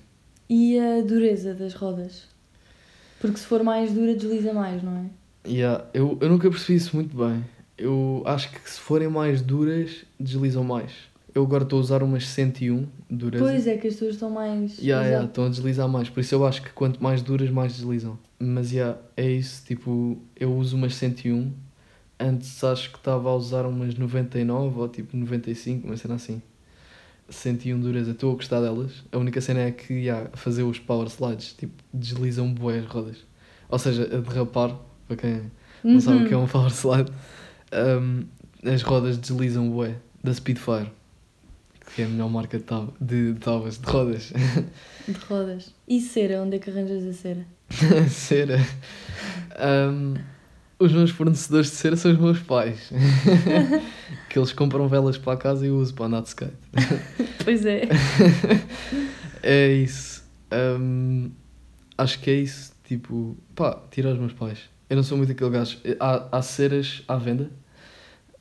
E 0.49 0.79
a 0.79 1.03
dureza 1.03 1.55
das 1.55 1.75
rodas? 1.75 2.25
Porque 3.21 3.37
se 3.37 3.47
for 3.47 3.63
mais 3.63 3.93
dura, 3.93 4.15
desliza 4.15 4.53
mais, 4.53 4.83
não 4.83 4.97
é? 4.97 5.49
Yeah, 5.49 5.85
eu, 5.95 6.19
eu 6.21 6.29
nunca 6.29 6.51
percebi 6.51 6.77
isso 6.77 6.97
muito 6.97 7.17
bem. 7.17 7.45
Eu 7.77 8.23
acho 8.27 8.51
que 8.51 8.71
se 8.71 8.81
forem 8.81 9.09
mais 9.09 9.43
duras, 9.43 10.05
deslizam 10.19 10.65
mais. 10.65 10.93
Eu 11.35 11.45
agora 11.45 11.63
estou 11.63 11.79
a 11.79 11.81
usar 11.81 12.03
umas 12.03 12.27
101 12.27 12.87
duras. 13.09 13.41
Pois 13.41 13.67
é, 13.67 13.77
que 13.77 13.89
as 13.89 13.97
tuas 13.97 14.15
estão 14.15 14.31
mais. 14.31 14.79
Yeah, 14.79 15.07
yeah, 15.07 15.27
estão 15.27 15.47
a 15.47 15.49
deslizar 15.49 15.89
mais. 15.89 16.09
Por 16.09 16.21
isso 16.21 16.35
eu 16.35 16.45
acho 16.45 16.63
que 16.63 16.71
quanto 16.71 17.03
mais 17.03 17.23
duras, 17.23 17.51
mais 17.51 17.75
deslizam. 17.75 18.19
Mas 18.39 18.73
yeah, 18.73 18.99
é 19.17 19.31
isso. 19.31 19.63
Tipo, 19.65 20.19
eu 20.35 20.53
uso 20.53 20.77
umas 20.77 20.95
101. 20.95 21.53
Antes 22.19 22.63
acho 22.65 22.91
que 22.91 22.99
estava 22.99 23.31
a 23.31 23.35
usar 23.35 23.65
umas 23.65 23.95
99 23.95 24.79
ou 24.79 24.89
tipo 24.89 25.17
95, 25.17 25.87
uma 25.87 25.97
cena 25.97 26.17
assim. 26.17 26.43
101 27.31 27.81
duras. 27.81 28.07
Eu 28.07 28.13
estou 28.15 28.33
a 28.33 28.35
gostar 28.35 28.61
delas. 28.61 28.93
A 29.13 29.19
única 29.19 29.41
cena 29.41 29.61
é 29.61 29.71
que 29.71 29.93
yeah, 29.95 30.29
fazer 30.35 30.63
os 30.63 30.79
power 30.79 31.07
slides 31.09 31.55
tipo, 31.55 31.73
deslizam 31.93 32.53
bué 32.53 32.79
as 32.81 32.87
rodas. 32.87 33.17
Ou 33.69 33.79
seja, 33.79 34.03
a 34.05 34.21
derrapar, 34.21 34.77
para 35.07 35.17
quem 35.17 35.43
não 35.85 36.01
sabe 36.01 36.25
o 36.25 36.29
que 36.29 36.35
é 36.35 36.37
Uhum. 36.37 36.45
um 36.45 36.49
power 36.49 36.71
slide, 36.71 37.11
um, 37.73 38.25
as 38.69 38.83
rodas 38.83 39.17
deslizam 39.19 39.71
bué. 39.71 39.97
Da 40.23 40.35
Speedfire. 40.35 40.91
Que 41.95 42.03
é 42.03 42.05
a 42.05 42.09
melhor 42.09 42.29
marca 42.29 42.59
de, 42.59 42.65
tab 42.65 42.91
de, 43.01 43.33
de 43.33 43.41
tábuas, 43.41 43.79
de 43.79 43.87
rodas. 43.87 44.33
De 45.09 45.19
rodas. 45.29 45.75
E 45.89 46.01
cera? 46.01 46.43
Onde 46.43 46.57
é 46.57 46.59
que 46.59 46.69
arranjas 46.71 47.05
a 47.05 47.13
cera? 47.13 47.47
cera. 48.11 48.59
Um, 49.59 50.15
Os 50.81 50.93
meus 50.93 51.11
fornecedores 51.11 51.71
de 51.71 51.77
cera 51.77 51.95
são 51.97 52.11
os 52.11 52.19
meus 52.19 52.39
pais. 52.41 52.91
que 54.31 54.39
eles 54.39 54.53
compram 54.53 54.89
velas 54.89 55.19
para 55.19 55.35
a 55.35 55.37
casa 55.37 55.67
e 55.67 55.69
eu 55.69 55.77
uso 55.77 55.93
para 55.95 56.07
andar 56.07 56.23
de 56.23 56.29
skate. 56.29 56.55
Pois 57.45 57.65
é. 57.67 57.83
é 59.43 59.73
isso. 59.73 60.23
Hum, 60.79 61.31
acho 61.97 62.19
que 62.21 62.31
é 62.31 62.35
isso. 62.35 62.73
Tipo, 62.85 63.37
pá, 63.55 63.81
tira 63.91 64.13
os 64.13 64.19
meus 64.19 64.33
pais. 64.33 64.59
Eu 64.89 64.97
não 64.97 65.03
sou 65.03 65.17
muito 65.17 65.33
aquele 65.33 65.51
gajo. 65.51 65.79
Há, 65.99 66.29
há 66.39 66.43
ceras 66.43 67.03
à 67.07 67.17
venda. 67.17 67.45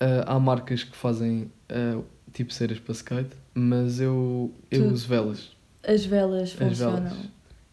Uh, 0.02 0.24
há 0.26 0.40
marcas 0.40 0.84
que 0.84 0.96
fazem 0.96 1.52
uh, 1.72 2.04
tipo 2.34 2.54
ceras 2.54 2.80
para 2.80 2.94
skate, 2.94 3.36
mas 3.54 4.00
eu, 4.00 4.54
eu 4.72 4.88
Tu- 4.88 4.94
uso 4.94 5.08
velas. 5.08 5.52
As 5.86 6.06
velas 6.06 6.44
As 6.44 6.52
funcionam. 6.54 7.04
velas. 7.04 7.18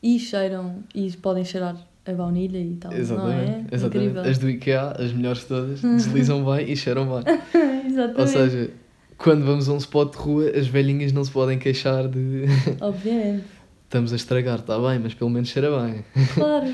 E 0.02 0.18
cheiram. 0.18 0.83
E 0.94 1.11
podem 1.16 1.44
cheirar 1.44 1.76
a 2.07 2.12
baunilha 2.12 2.59
e 2.59 2.77
tal. 2.77 2.92
Exatamente. 2.92 3.47
Não 3.47 3.55
é? 3.55 3.64
exatamente. 3.73 4.09
Incrível. 4.11 4.31
As 4.31 4.38
do 4.38 4.51
IKEA, 4.51 4.90
as 4.99 5.12
melhores 5.12 5.40
de 5.40 5.47
todas, 5.47 5.81
deslizam 5.83 6.45
bem 6.45 6.71
e 6.71 6.77
cheiram 6.77 7.07
bem. 7.07 7.35
Exatamente. 7.87 8.21
Ou 8.21 8.27
seja, 8.27 8.71
quando 9.19 9.45
vamos 9.45 9.69
a 9.69 9.73
um 9.73 9.77
spot 9.79 10.12
de 10.12 10.19
rua, 10.19 10.51
as 10.51 10.66
velhinhas 10.66 11.12
não 11.12 11.25
se 11.25 11.31
podem 11.31 11.59
queixar 11.59 12.09
de 12.09 12.45
Obviamente. 12.81 13.45
estamos 13.85 14.12
a 14.12 14.16
estragar, 14.16 14.61
está 14.61 14.79
bem, 14.79 14.99
mas 14.99 15.14
pelo 15.14 15.31
menos 15.31 15.49
cheira 15.49 15.69
bem. 15.83 16.05
Claro. 16.35 16.66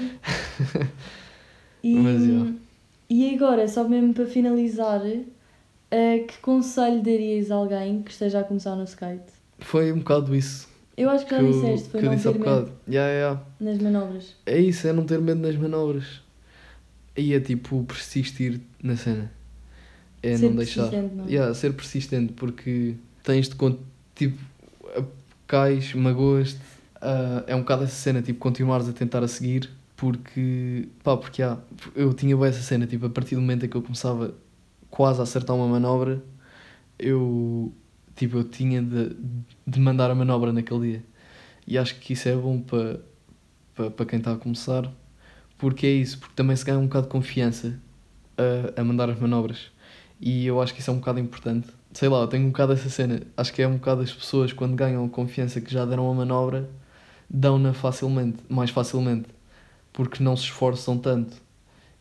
E, 1.83 1.97
Mas, 1.97 2.55
e 3.11 3.35
agora, 3.35 3.67
só 3.67 3.89
mesmo 3.89 4.15
para 4.15 4.25
finalizar, 4.25 5.03
eh, 5.91 6.19
que 6.21 6.39
conselho 6.39 7.03
darias 7.03 7.51
a 7.51 7.57
alguém 7.57 8.03
que 8.03 8.13
esteja 8.13 8.39
a 8.39 8.45
começar 8.45 8.77
no 8.77 8.85
skate? 8.85 9.33
Foi 9.59 9.93
um 9.93 9.99
bocado 9.99 10.35
isso 10.35 10.72
Eu 10.97 11.09
acho 11.11 11.25
que 11.25 11.31
já 11.31 11.39
que, 11.39 11.43
eu, 11.45 11.51
disseste, 11.53 11.89
foi 11.91 12.01
que 12.01 12.07
eu 12.07 12.11
não 12.11 12.17
disse 12.17 12.29
há 12.29 12.33
ter 12.33 12.39
bocado. 12.39 12.61
medo 12.67 12.73
Yeah, 12.89 13.13
yeah. 13.13 13.43
nas 13.61 13.79
manobras. 13.79 14.37
É 14.47 14.59
isso, 14.59 14.87
é 14.87 14.93
não 14.93 15.05
ter 15.05 15.21
medo 15.21 15.41
nas 15.41 15.57
manobras. 15.57 16.21
E 17.17 17.33
é 17.35 17.41
tipo 17.41 17.83
persistir 17.85 18.61
na 18.83 18.97
cena. 18.97 19.31
É 20.23 20.37
Ser 20.37 20.49
não 20.49 20.57
deixar. 20.57 20.83
persistente, 20.89 21.15
não 21.15 21.25
é? 21.25 21.29
Yeah, 21.31 21.55
ser 21.55 21.73
persistente, 21.73 22.33
porque 22.35 22.95
tens 23.25 23.49
de. 23.49 23.55
con- 23.55 23.79
Tipo, 24.15 24.39
a- 24.97 25.05
cais, 25.47 25.95
magoas-te. 25.95 26.61
ah, 27.01 27.43
é 27.47 27.57
um 27.57 27.61
bocado 27.61 27.85
essa 27.85 27.95
cena, 27.95 28.21
tipo, 28.23 28.39
continuares 28.39 28.89
a 28.89 28.93
tentar 28.93 29.23
a 29.25 29.29
seguir, 29.29 29.71
porque. 29.97 30.89
pá, 31.03 31.17
porque 31.17 31.43
há. 31.43 31.59
Eu 31.97 32.13
tinha 32.15 32.37
bem 32.37 32.47
essa 32.49 32.61
cena, 32.63 32.87
tipo, 32.87 33.07
a 33.07 33.11
partir 33.11 33.35
do 33.35 33.41
momento 33.41 33.65
em 33.65 33.69
que 33.69 33.77
eu 33.77 33.83
começava 33.83 34.35
quase 34.91 35.21
a 35.21 35.23
acertar 35.25 35.57
uma 35.57 35.67
manobra, 35.67 36.23
eu. 36.99 37.73
Tipo, 38.17 38.39
eu 38.39 38.45
tinha 38.45 38.83
de, 38.83 39.17
de 39.67 39.81
mandar 39.81 40.11
a 40.11 40.15
manobra 40.15 40.53
naquele 40.53 40.93
dia. 40.93 41.05
E 41.67 41.79
acho 41.79 41.99
que 42.01 42.13
isso 42.13 42.29
é 42.29 42.37
bom 42.37 42.61
para 42.61 43.01
para 43.75 43.91
para 43.91 44.07
quem 44.07 44.19
está 44.19 44.33
a 44.33 44.37
começar, 44.37 44.91
porque 45.59 45.87
é 45.87 45.91
isso, 45.91 46.19
porque 46.19 46.35
também 46.35 46.55
se 46.57 46.65
ganha 46.65 46.79
um 46.79 46.87
bocado 46.87 47.07
de 47.07 47.13
confiança 47.13 47.79
a, 48.37 48.81
a 48.81 48.85
mandar 48.85 49.09
as 49.11 49.19
manobras. 49.19 49.71
E 50.21 50.47
eu 50.47 50.61
acho 50.63 50.73
que 50.75 50.81
isso 50.81 50.91
é 50.91 50.95
um 50.95 50.99
bocado 50.99 51.19
importante. 51.19 51.69
Sei 51.93 52.09
lá, 52.09 52.21
eu 52.21 52.29
tenho 52.29 52.45
um 52.47 52.51
bocado 52.51 52.73
essa 52.73 52.89
cena. 52.89 53.23
Acho 53.37 53.53
que 53.53 53.61
é 53.61 53.67
um 53.67 53.75
bocado 53.77 54.03
as 54.03 54.13
pessoas 54.13 54.53
quando 54.53 54.77
ganham 54.77 55.09
confiança 55.09 55.61
que 55.61 55.73
já 55.73 55.85
deram 55.85 56.11
a 56.11 56.15
manobra, 56.15 56.71
dão-na 57.29 57.73
facilmente, 57.73 58.39
mais 58.49 58.71
facilmente, 58.71 59.29
porque 59.93 60.23
não 60.23 60.37
se 60.37 60.45
esforçam 60.45 60.97
tanto. 60.97 61.37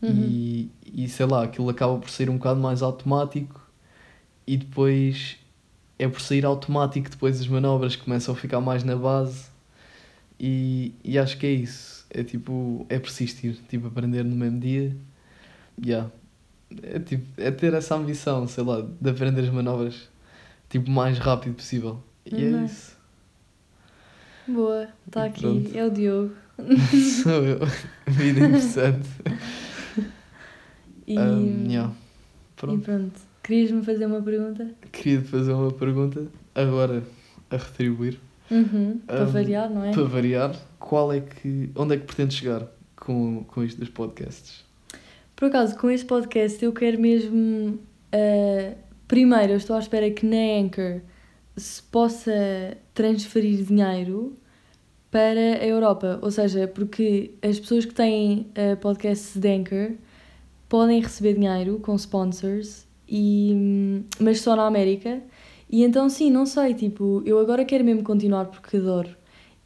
Uhum. 0.01 0.11
E, 0.11 0.71
e 0.85 1.07
sei 1.09 1.25
lá, 1.25 1.43
aquilo 1.43 1.69
acaba 1.69 1.97
por 1.97 2.09
sair 2.09 2.29
um 2.29 2.37
bocado 2.37 2.59
mais 2.59 2.81
automático 2.81 3.59
e 4.45 4.57
depois 4.57 5.37
é 6.03 6.07
por 6.07 6.19
sair 6.21 6.45
automático 6.45 7.09
depois 7.09 7.39
as 7.39 7.47
manobras 7.47 7.95
começam 7.95 8.33
a 8.33 8.37
ficar 8.37 8.59
mais 8.59 8.83
na 8.83 8.95
base 8.95 9.45
e, 10.39 10.93
e 11.03 11.17
acho 11.19 11.37
que 11.37 11.45
é 11.45 11.51
isso. 11.51 12.05
É 12.09 12.23
tipo, 12.23 12.85
é 12.89 12.99
persistir, 12.99 13.57
tipo, 13.69 13.87
aprender 13.87 14.23
no 14.23 14.35
mesmo 14.35 14.59
dia. 14.59 14.95
Yeah. 15.83 16.09
É, 16.83 16.99
tipo, 16.99 17.23
é 17.37 17.51
ter 17.51 17.73
essa 17.73 17.95
ambição, 17.95 18.47
sei 18.47 18.63
lá, 18.63 18.81
de 18.81 19.09
aprender 19.09 19.41
as 19.41 19.49
manobras 19.49 20.09
tipo, 20.69 20.89
o 20.89 20.91
mais 20.93 21.17
rápido 21.19 21.55
possível. 21.55 22.01
E 22.25 22.35
é 22.43 22.49
Nice. 22.49 22.73
isso. 22.73 22.97
Boa, 24.47 24.87
está 25.07 25.25
aqui, 25.25 25.41
Pronto. 25.41 25.77
é 25.77 25.85
o 25.85 25.89
Diogo. 25.91 26.33
Sou 27.23 27.43
eu. 27.45 27.59
Vida 28.07 28.39
interessante. 28.39 29.07
E, 31.07 31.17
Um, 31.19 31.65
yeah. 31.69 31.91
e 31.91 32.55
Pronto. 32.55 33.30
Querias-me 33.43 33.83
fazer 33.83 34.05
uma 34.05 34.21
pergunta? 34.21 34.69
Queria 34.91 35.21
te 35.21 35.27
fazer 35.27 35.51
uma 35.53 35.71
pergunta, 35.71 36.27
agora 36.53 37.03
a 37.49 37.57
retribuir. 37.57 38.19
Uhum, 38.49 38.99
para 39.07 39.23
Um, 39.23 39.27
variar, 39.27 39.69
não 39.69 39.83
é? 39.85 39.91
Para 39.91 40.03
variar, 40.03 40.55
qual 40.79 41.11
é 41.13 41.21
que. 41.21 41.69
Onde 41.75 41.95
é 41.95 41.97
que 41.97 42.05
pretendes 42.05 42.37
chegar 42.37 42.67
com, 42.95 43.43
com 43.45 43.63
isto 43.63 43.79
dos 43.79 43.89
podcasts? 43.89 44.63
Por 45.35 45.45
acaso, 45.45 45.75
com 45.77 45.89
este 45.89 46.05
podcast 46.05 46.63
eu 46.63 46.71
quero 46.73 46.99
mesmo. 46.99 47.79
ah, 48.11 48.73
primeiro, 49.07 49.53
eu 49.53 49.57
estou 49.57 49.75
à 49.75 49.79
espera 49.79 50.09
que 50.11 50.25
na 50.25 50.59
Anchor 50.61 51.01
se 51.57 51.81
possa 51.83 52.77
transferir 52.93 53.63
dinheiro 53.65 54.35
para 55.09 55.39
a 55.61 55.65
Europa. 55.65 56.19
Ou 56.21 56.29
seja, 56.31 56.67
porque 56.67 57.31
as 57.41 57.59
pessoas 57.59 57.85
que 57.85 57.93
têm 57.93 58.47
ah, 58.55 58.75
podcasts 58.75 59.35
de 59.39 59.47
Anchor 59.49 59.91
podem 60.69 61.01
receber 61.01 61.33
dinheiro 61.33 61.79
com 61.79 61.95
sponsors, 61.95 62.85
e, 63.11 64.05
mas 64.19 64.39
só 64.39 64.55
na 64.55 64.65
América. 64.65 65.21
E 65.69 65.83
então, 65.83 66.07
sim, 66.07 66.31
não 66.31 66.45
sei, 66.45 66.73
tipo, 66.73 67.21
eu 67.25 67.39
agora 67.39 67.65
quero 67.65 67.83
mesmo 67.83 68.03
continuar 68.03 68.45
porque 68.45 68.77
adoro. 68.77 69.09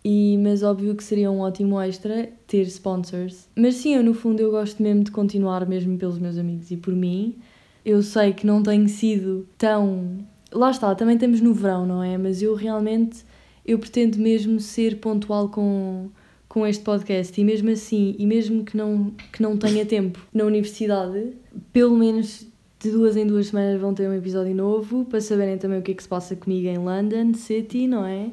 E, 0.04 0.38
mas 0.40 0.64
óbvio 0.64 0.96
que 0.96 1.04
seria 1.04 1.30
um 1.32 1.40
ótimo 1.40 1.80
extra 1.80 2.32
ter 2.48 2.64
sponsors. 2.64 3.48
Mas 3.56 3.76
sim, 3.76 3.96
eu 3.96 4.04
no 4.04 4.14
fundo 4.16 4.40
eu 4.40 4.50
gosto 4.50 4.82
mesmo 4.82 5.04
de 5.04 5.12
continuar 5.12 5.68
mesmo 5.68 5.98
pelos 5.98 6.18
meus 6.18 6.38
amigos 6.38 6.72
e 6.72 6.78
por 6.78 6.96
mim. 6.96 7.38
Eu 7.84 8.02
sei 8.02 8.34
que 8.34 8.48
não 8.48 8.64
tenho 8.64 8.88
sido 8.90 9.48
tão... 9.58 10.26
Lá 10.52 10.72
está, 10.72 10.96
também 10.96 11.16
estamos 11.16 11.42
no 11.42 11.54
verão, 11.54 11.86
não 11.86 12.04
é? 12.04 12.18
Mas 12.18 12.42
eu 12.42 12.56
realmente, 12.56 13.24
eu 13.66 13.78
pretendo 13.78 14.18
mesmo 14.20 14.60
ser 14.60 15.00
pontual 15.00 15.50
com, 15.50 16.10
com 16.48 16.66
este 16.66 16.84
podcast. 16.84 17.40
E 17.40 17.44
mesmo 17.44 17.70
assim, 17.70 18.16
e 18.18 18.26
mesmo 18.26 18.64
que 18.64 18.78
não, 18.78 19.12
que 19.32 19.42
não 19.42 19.58
tenha 19.58 19.86
tempo 19.86 20.20
na 20.34 20.46
universidade, 20.46 21.34
pelo 21.74 21.96
menos 21.98 22.48
de 22.86 22.92
duas 22.92 23.16
em 23.18 23.26
duas 23.26 23.48
semanas 23.48 23.80
vão 23.80 23.94
ter 23.94 24.08
um 24.08 24.14
episódio 24.14 24.56
novo 24.56 25.06
para 25.06 25.20
saberem 25.22 25.58
também 25.58 25.80
o 25.80 25.82
que 25.82 25.92
é 25.92 25.94
que 25.96 26.04
se 26.04 26.10
passa 26.10 26.36
comigo 26.36 26.68
em 26.68 26.78
London 26.78 27.34
City, 27.34 27.88
não 27.88 28.06
é? 28.06 28.32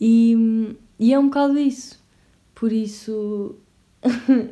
E, 0.00 0.76
e 0.98 1.12
é 1.12 1.18
um 1.18 1.26
bocado 1.26 1.58
isso. 1.58 2.02
Por 2.54 2.72
isso, 2.72 3.56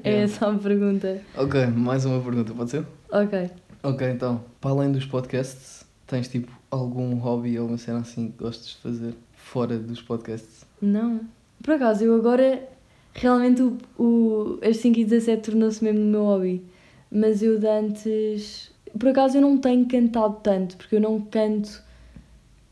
é 0.05 0.11
Yeah. 0.11 0.23
essa 0.25 0.49
a 0.49 0.55
pergunta. 0.55 1.21
Ok, 1.37 1.67
mais 1.67 2.05
uma 2.05 2.21
pergunta, 2.21 2.53
pode 2.55 2.71
ser? 2.71 2.87
Ok. 3.11 3.51
Ok, 3.83 4.09
então, 4.11 4.43
para 4.61 4.71
além 4.71 4.93
dos 4.93 5.05
podcasts, 5.05 5.85
tens 6.07 6.29
tipo 6.29 6.51
algum 6.71 7.15
hobby 7.17 7.59
ou 7.59 7.67
uma 7.69 7.79
cena 7.79 7.99
assim 8.01 8.31
que 8.31 8.39
gostes 8.43 8.77
de 8.77 8.77
fazer 8.83 9.15
fora 9.35 9.79
dos 9.79 10.01
podcasts? 10.01 10.65
Não. 10.81 11.21
Por 11.63 11.75
acaso, 11.75 12.05
eu 12.05 12.15
agora 12.15 12.69
realmente 13.15 13.63
o, 13.63 13.79
o, 13.99 14.59
as 14.63 14.79
5 14.79 14.99
e 15.01 15.05
17 15.05 15.51
tornou-se 15.51 15.83
mesmo 15.85 16.01
no 16.01 16.07
meu 16.07 16.23
hobby. 16.25 16.65
Mas 17.11 17.43
eu 17.43 17.59
de 17.59 17.67
antes. 17.69 18.72
Por 18.99 19.09
acaso 19.09 19.39
eu 19.39 19.43
não 19.43 19.59
tenho 19.59 19.87
cantado 19.87 20.37
tanto, 20.43 20.77
porque 20.77 20.97
eu 20.97 21.01
não 21.01 21.21
canto 21.21 21.83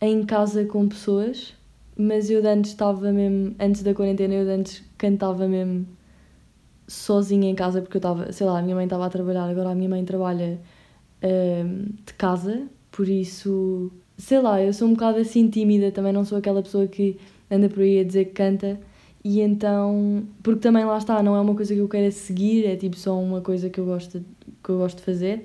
em 0.01 0.25
casa 0.25 0.65
com 0.65 0.89
pessoas. 0.89 1.55
Mas 1.97 2.31
eu 2.31 2.41
de 2.41 2.49
antes 2.49 2.71
estava 2.71 3.13
mesmo. 3.13 3.55
Antes 3.61 3.83
da 3.83 3.95
quarentena, 3.95 4.35
eu 4.35 4.45
de 4.45 4.51
antes 4.53 4.83
cantava 4.97 5.47
mesmo 5.47 5.87
sozinha 6.89 7.51
em 7.51 7.55
casa, 7.55 7.83
porque 7.83 7.97
eu 7.97 8.01
estava. 8.01 8.33
Sei 8.33 8.47
lá, 8.47 8.59
a 8.59 8.63
minha 8.63 8.75
mãe 8.75 8.85
estava 8.85 9.07
a 9.07 9.11
trabalhar, 9.11 9.45
agora 9.45 9.71
a 9.71 9.75
minha 9.75 9.89
mãe 9.89 10.05
trabalha 10.05 10.59
hum, 11.23 11.87
de 12.07 12.15
casa, 12.15 12.67
por 12.91 13.09
isso. 13.09 13.93
Sei 14.17 14.41
lá, 14.41 14.63
eu 14.63 14.73
sou 14.73 14.89
um 14.89 14.93
bocado 14.95 15.19
assim 15.19 15.49
tímida, 15.49 15.91
também 15.93 16.13
não 16.13 16.25
sou 16.25 16.39
aquela 16.39 16.63
pessoa 16.63 16.87
que 16.87 17.19
anda 17.51 17.69
por 17.69 17.81
aí 17.83 18.01
a 18.01 18.05
dizer 18.05 18.27
que 18.27 18.33
canta. 18.33 18.81
E 19.23 19.41
então, 19.41 20.25
porque 20.43 20.61
também 20.61 20.85
lá 20.85 20.97
está, 20.97 21.23
não 21.23 21.37
é 21.37 21.41
uma 21.41 21.55
coisa 21.55 21.75
que 21.75 21.81
eu 21.81 21.89
queira 21.89 22.11
seguir, 22.11 22.65
é 22.67 22.77
tipo 22.77 22.97
só 22.97 23.19
uma 23.21 23.43
coisa 23.43 23.69
que 23.69 23.79
eu 23.79 23.85
gosto, 23.85 24.25
que 24.65 24.71
eu 24.71 24.79
gosto 24.79 24.99
de 24.99 25.05
fazer. 25.05 25.45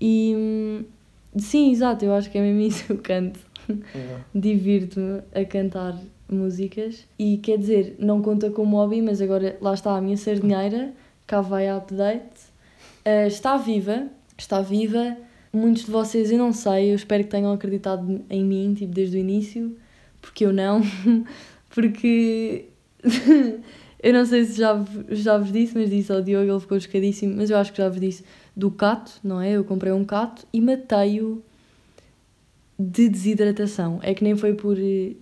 E 0.00 0.34
hum, 0.36 0.84
sim, 1.36 1.70
exato, 1.70 2.04
eu 2.04 2.14
acho 2.14 2.30
que 2.30 2.38
é 2.38 2.40
mesmo 2.40 2.60
isso, 2.66 2.92
eu 2.92 2.98
canto. 2.98 3.40
Divirto-me 4.34 5.22
a 5.34 5.44
cantar 5.44 5.96
músicas 6.28 7.06
e 7.18 7.36
quer 7.38 7.58
dizer, 7.58 7.96
não 7.98 8.22
conta 8.22 8.50
como 8.50 8.76
hobby, 8.76 9.02
mas 9.02 9.20
agora 9.20 9.56
lá 9.60 9.74
está 9.74 9.96
a 9.96 10.00
minha 10.00 10.16
sardinheira, 10.16 10.92
cá 11.26 11.40
vai 11.40 11.68
a 11.68 11.76
update. 11.76 12.50
Ah, 13.04 13.26
está 13.26 13.56
viva, 13.56 14.08
está 14.36 14.60
viva. 14.60 15.16
Muitos 15.52 15.84
de 15.84 15.90
vocês 15.90 16.30
eu 16.30 16.38
não 16.38 16.52
sei, 16.52 16.92
eu 16.92 16.94
espero 16.94 17.24
que 17.24 17.30
tenham 17.30 17.52
acreditado 17.52 18.22
em 18.30 18.44
mim, 18.44 18.72
tipo, 18.74 18.92
desde 18.92 19.16
o 19.16 19.20
início, 19.20 19.76
porque 20.22 20.44
eu 20.44 20.52
não, 20.52 20.80
porque 21.74 22.66
eu 24.02 24.12
não 24.12 24.24
sei 24.24 24.44
se 24.44 24.58
já, 24.58 24.84
já 25.08 25.38
vos 25.38 25.50
disse, 25.50 25.76
mas 25.76 25.90
disse 25.90 26.12
ao 26.12 26.22
Diogo, 26.22 26.50
ele 26.50 26.60
ficou 26.60 26.78
chocadíssimo, 26.78 27.34
mas 27.36 27.50
eu 27.50 27.56
acho 27.56 27.72
que 27.72 27.78
já 27.78 27.88
vos 27.88 28.00
disse 28.00 28.24
do 28.60 28.70
cato, 28.70 29.12
não 29.24 29.40
é? 29.40 29.52
Eu 29.52 29.64
comprei 29.64 29.92
um 29.92 30.04
cato 30.04 30.46
e 30.52 30.60
matei-o 30.60 31.42
de 32.78 33.08
desidratação. 33.08 33.98
É 34.02 34.14
que 34.14 34.22
nem 34.24 34.36
foi 34.36 34.54
por. 34.54 34.78
eh, 34.78 35.12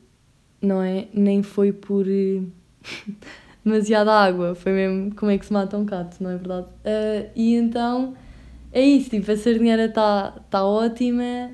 Não 0.61 0.83
é? 0.83 1.07
Nem 1.15 1.43
foi 1.43 1.73
por. 1.73 2.07
eh, 2.09 2.43
demasiada 3.65 4.13
água. 4.13 4.55
Foi 4.55 4.73
mesmo 4.73 5.15
como 5.15 5.31
é 5.31 5.39
que 5.39 5.47
se 5.47 5.53
mata 5.53 5.77
um 5.77 5.85
cato, 5.85 6.23
não 6.23 6.31
é 6.31 6.37
verdade? 6.37 6.67
Ah, 6.85 7.31
e 7.37 7.55
então 7.55 8.15
é 8.73 8.83
isso, 8.83 9.11
tipo, 9.11 9.31
a 9.31 9.37
sardinheira 9.37 9.87
está 9.87 10.31
tá 10.51 10.65
ótima, 10.65 11.51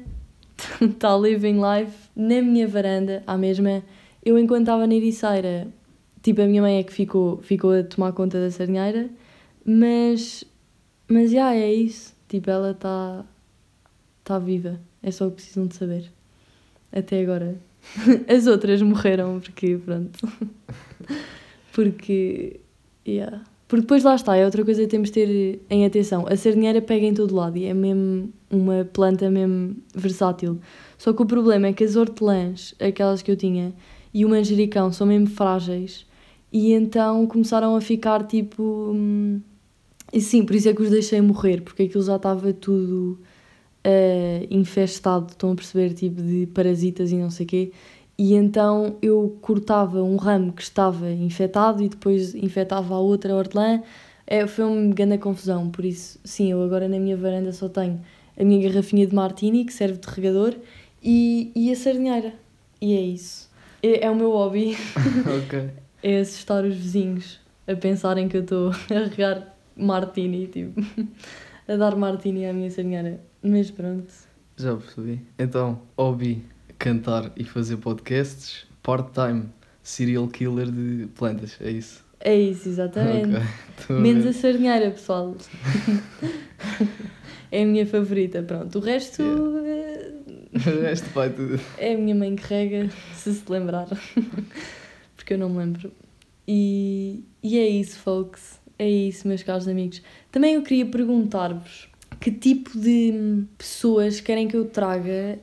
está 0.80 1.16
living 1.18 1.60
life 1.60 2.08
na 2.16 2.42
minha 2.42 2.66
varanda, 2.66 3.22
à 3.26 3.36
mesma. 3.36 3.82
Eu, 4.24 4.38
enquanto 4.38 4.62
estava 4.62 4.86
na 4.86 4.94
Ericeira, 4.94 5.68
tipo, 6.22 6.40
a 6.40 6.46
minha 6.46 6.62
mãe 6.62 6.78
é 6.78 6.82
que 6.82 6.92
ficou, 6.92 7.38
ficou 7.42 7.72
a 7.72 7.82
tomar 7.82 8.12
conta 8.12 8.40
da 8.40 8.50
sardinheira, 8.50 9.08
mas, 9.64 10.44
mas, 11.08 11.30
já, 11.30 11.50
yeah, 11.52 11.56
é 11.56 11.72
isso. 11.72 12.14
Tipo, 12.28 12.50
ela 12.50 12.70
está 12.72 13.24
tá 14.22 14.38
viva, 14.38 14.80
é 15.02 15.10
só 15.10 15.26
o 15.26 15.30
que 15.30 15.36
precisam 15.36 15.66
de 15.66 15.74
saber. 15.74 16.10
Até 16.92 17.22
agora. 17.22 17.56
As 18.28 18.46
outras 18.46 18.80
morreram, 18.82 19.40
porque, 19.40 19.78
pronto. 19.84 20.28
porque, 21.72 22.60
yeah. 23.06 23.42
Porque 23.68 23.82
depois 23.82 24.04
lá 24.04 24.14
está, 24.14 24.36
é 24.36 24.44
outra 24.44 24.64
coisa 24.64 24.82
que 24.82 24.88
temos 24.88 25.10
de 25.10 25.14
ter 25.14 25.60
em 25.70 25.84
atenção. 25.84 26.26
A 26.28 26.36
sardinheira 26.36 26.80
pega 26.80 27.06
em 27.06 27.14
todo 27.14 27.34
lado 27.34 27.56
e 27.56 27.64
é 27.64 27.74
mesmo 27.74 28.32
uma 28.50 28.84
planta 28.84 29.30
mesmo 29.30 29.76
versátil. 29.94 30.60
Só 30.96 31.12
que 31.12 31.22
o 31.22 31.26
problema 31.26 31.68
é 31.68 31.72
que 31.72 31.82
as 31.82 31.96
hortelãs, 31.96 32.74
aquelas 32.80 33.22
que 33.22 33.30
eu 33.30 33.36
tinha, 33.36 33.74
e 34.12 34.24
o 34.24 34.28
manjericão 34.28 34.92
são 34.92 35.06
mesmo 35.06 35.26
frágeis 35.26 36.06
e 36.54 36.72
então 36.72 37.26
começaram 37.26 37.74
a 37.74 37.80
ficar 37.80 38.24
tipo. 38.24 38.92
Hum, 38.94 39.40
e 40.14 40.20
sim, 40.20 40.44
por 40.44 40.54
isso 40.54 40.68
é 40.68 40.72
que 40.72 40.80
os 40.80 40.90
deixei 40.90 41.20
morrer, 41.20 41.60
porque 41.60 41.82
aquilo 41.82 42.04
já 42.04 42.14
estava 42.14 42.52
tudo 42.52 43.18
uh, 43.84 44.46
infestado, 44.48 45.32
estão 45.32 45.50
a 45.50 45.54
perceber, 45.56 45.92
tipo 45.92 46.22
de 46.22 46.46
parasitas 46.46 47.10
e 47.10 47.16
não 47.16 47.30
sei 47.30 47.44
o 47.44 47.48
quê. 47.48 47.72
E 48.16 48.34
então 48.34 48.96
eu 49.02 49.36
cortava 49.42 50.00
um 50.04 50.14
ramo 50.14 50.52
que 50.52 50.62
estava 50.62 51.10
infectado 51.10 51.82
e 51.82 51.88
depois 51.88 52.32
infectava 52.32 52.94
a 52.94 52.98
outra 53.00 53.34
hortelã. 53.34 53.82
É, 54.24 54.46
foi 54.46 54.64
uma 54.64 54.94
grande 54.94 55.18
confusão, 55.18 55.68
por 55.68 55.84
isso, 55.84 56.16
sim, 56.22 56.52
eu 56.52 56.62
agora 56.62 56.86
na 56.88 57.00
minha 57.00 57.16
varanda 57.16 57.52
só 57.52 57.68
tenho 57.68 58.00
a 58.38 58.44
minha 58.44 58.68
garrafinha 58.68 59.08
de 59.08 59.14
martini, 59.16 59.64
que 59.64 59.72
serve 59.72 59.98
de 59.98 60.06
regador, 60.08 60.54
e, 61.02 61.50
e 61.56 61.72
a 61.72 61.76
sardinheira. 61.76 62.34
E 62.80 62.94
é 62.94 63.00
isso. 63.00 63.50
É, 63.82 64.06
é 64.06 64.10
o 64.10 64.14
meu 64.14 64.30
hobby. 64.30 64.76
ok. 65.44 65.70
é 66.04 66.20
assustar 66.20 66.64
os 66.64 66.76
vizinhos 66.76 67.40
a 67.66 67.74
pensarem 67.74 68.28
que 68.28 68.36
eu 68.36 68.42
estou 68.42 68.70
a 68.94 69.08
regar 69.08 69.53
martini, 69.76 70.46
tipo, 70.46 70.80
a 71.68 71.76
dar 71.76 71.96
martini 71.96 72.46
à 72.46 72.52
minha 72.52 72.70
sardinheira. 72.70 73.20
Mas 73.42 73.70
pronto. 73.70 74.12
Já 74.56 74.76
percebi. 74.76 75.20
Então, 75.38 75.80
hobby 75.98 76.44
cantar 76.78 77.32
e 77.36 77.44
fazer 77.44 77.76
podcasts, 77.78 78.66
part-time 78.82 79.48
serial 79.82 80.28
killer 80.28 80.70
de 80.70 81.06
plantas, 81.14 81.58
é 81.60 81.70
isso? 81.70 82.04
É 82.20 82.34
isso, 82.34 82.68
exatamente. 82.68 83.36
Okay. 83.84 83.96
Menos 84.00 84.26
a 84.26 84.32
sardinheira, 84.32 84.90
pessoal. 84.90 85.36
é 87.52 87.62
a 87.62 87.66
minha 87.66 87.86
favorita, 87.86 88.42
pronto. 88.42 88.78
O 88.78 88.80
resto. 88.80 89.22
Yeah. 89.22 89.68
É... 89.68 90.14
O 90.54 90.82
resto 90.82 91.10
vai 91.10 91.30
tudo. 91.30 91.60
É 91.76 91.94
a 91.94 91.98
minha 91.98 92.14
mãe 92.14 92.34
que 92.34 92.44
rega, 92.46 92.88
se 93.14 93.34
se 93.34 93.50
lembrar. 93.50 93.88
Porque 95.16 95.34
eu 95.34 95.38
não 95.38 95.50
me 95.50 95.58
lembro. 95.58 95.92
E, 96.46 97.24
e 97.42 97.58
é 97.58 97.66
isso, 97.66 97.98
folks. 97.98 98.60
É 98.78 98.88
isso, 98.88 99.28
meus 99.28 99.42
caros 99.42 99.68
amigos. 99.68 100.02
Também 100.32 100.54
eu 100.54 100.62
queria 100.62 100.86
perguntar-vos 100.86 101.88
que 102.20 102.30
tipo 102.30 102.78
de 102.78 103.44
pessoas 103.56 104.20
querem 104.20 104.48
que 104.48 104.56
eu 104.56 104.64
traga 104.64 105.38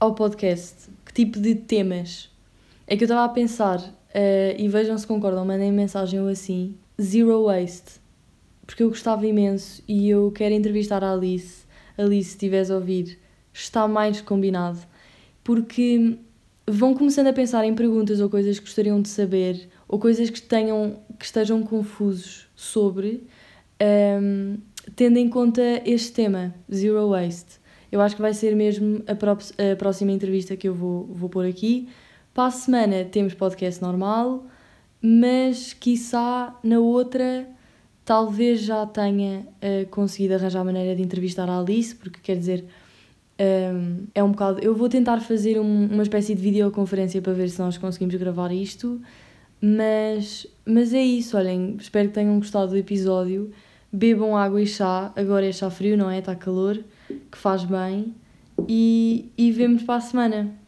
ao 0.00 0.14
podcast? 0.14 0.88
Que 1.04 1.12
tipo 1.12 1.38
de 1.38 1.54
temas? 1.54 2.30
É 2.86 2.96
que 2.96 3.04
eu 3.04 3.06
estava 3.06 3.24
a 3.24 3.28
pensar, 3.28 3.78
uh, 3.78 4.58
e 4.58 4.68
vejam 4.68 4.98
se 4.98 5.06
concordam, 5.06 5.44
mandem 5.44 5.70
mensagem 5.70 6.20
ou 6.20 6.28
assim, 6.28 6.74
Zero 7.00 7.44
Waste. 7.44 8.00
Porque 8.66 8.82
eu 8.82 8.88
gostava 8.88 9.26
imenso 9.26 9.82
e 9.86 10.08
eu 10.08 10.32
quero 10.32 10.54
entrevistar 10.54 11.04
a 11.04 11.12
Alice. 11.12 11.64
Alice, 11.96 12.30
se 12.30 12.34
estiveres 12.36 12.70
a 12.70 12.76
ouvir, 12.76 13.18
está 13.52 13.86
mais 13.86 14.20
combinado. 14.20 14.78
Porque 15.44 16.16
vão 16.66 16.94
começando 16.94 17.26
a 17.26 17.32
pensar 17.32 17.64
em 17.64 17.74
perguntas 17.74 18.20
ou 18.20 18.30
coisas 18.30 18.58
que 18.58 18.64
gostariam 18.64 19.02
de 19.02 19.08
saber 19.08 19.68
ou 19.88 19.98
coisas 19.98 20.30
que, 20.30 20.40
tenham, 20.40 20.98
que 21.22 21.26
estejam 21.26 21.62
confusos 21.62 22.48
sobre, 22.56 23.22
um, 23.80 23.84
ehm, 23.84 24.56
tendo 24.96 25.18
em 25.18 25.28
conta 25.28 25.62
este 25.86 26.10
tema, 26.10 26.52
Zero 26.72 27.10
Waste. 27.10 27.60
Eu 27.92 28.00
acho 28.00 28.16
que 28.16 28.22
vai 28.22 28.34
ser 28.34 28.56
mesmo 28.56 29.04
a, 29.06 29.14
pró 29.14 29.32
a 29.32 29.76
próxima 29.76 30.10
entrevista 30.10 30.56
que 30.56 30.68
eu 30.68 30.74
vou, 30.74 31.06
vou 31.12 31.28
pôr 31.28 31.46
aqui. 31.46 31.88
Para 32.34 32.46
a 32.46 32.50
semana 32.50 33.04
temos 33.04 33.34
podcast 33.34 33.80
normal, 33.80 34.46
mas 35.00 35.72
quiçá 35.72 36.58
na 36.64 36.80
outra 36.80 37.46
talvez 38.04 38.62
já 38.62 38.84
tenha 38.84 39.46
uh, 39.46 39.86
conseguido 39.90 40.34
arranjar 40.34 40.62
a 40.62 40.64
maneira 40.64 40.96
de 40.96 41.02
entrevistar 41.02 41.48
a 41.48 41.60
Alice, 41.60 41.94
porque 41.94 42.18
quer 42.20 42.36
dizer, 42.36 42.64
um, 42.64 43.44
ehm, 43.44 44.04
é 44.12 44.24
um 44.24 44.32
bocado. 44.32 44.58
Eu 44.60 44.74
vou 44.74 44.88
tentar 44.88 45.20
fazer 45.20 45.60
um, 45.60 45.86
uma 45.86 46.02
espécie 46.02 46.34
de 46.34 46.42
videoconferência 46.42 47.22
para 47.22 47.32
ver 47.32 47.48
se 47.48 47.60
nós 47.60 47.78
conseguimos 47.78 48.16
gravar 48.16 48.50
isto, 48.50 49.00
mas, 49.64 50.48
mas 50.64 50.92
é 50.94 51.02
isso. 51.02 51.36
Olhem, 51.36 51.76
espero 51.78 52.08
que 52.08 52.14
tenham 52.14 52.38
gostado 52.38 52.70
do 52.70 52.76
episódio. 52.76 53.50
Bebam 53.92 54.36
água 54.36 54.60
e 54.60 54.66
chá, 54.66 55.12
agora 55.14 55.46
é 55.46 55.52
chá 55.52 55.68
frio, 55.68 55.96
não 55.96 56.10
é? 56.10 56.18
Está 56.18 56.34
calor 56.34 56.82
que 57.30 57.36
faz 57.36 57.64
bem 57.64 58.14
e, 58.68 59.30
e 59.36 59.50
vemos 59.50 59.82
para 59.82 59.96
a 59.96 60.00
semana. 60.00 60.61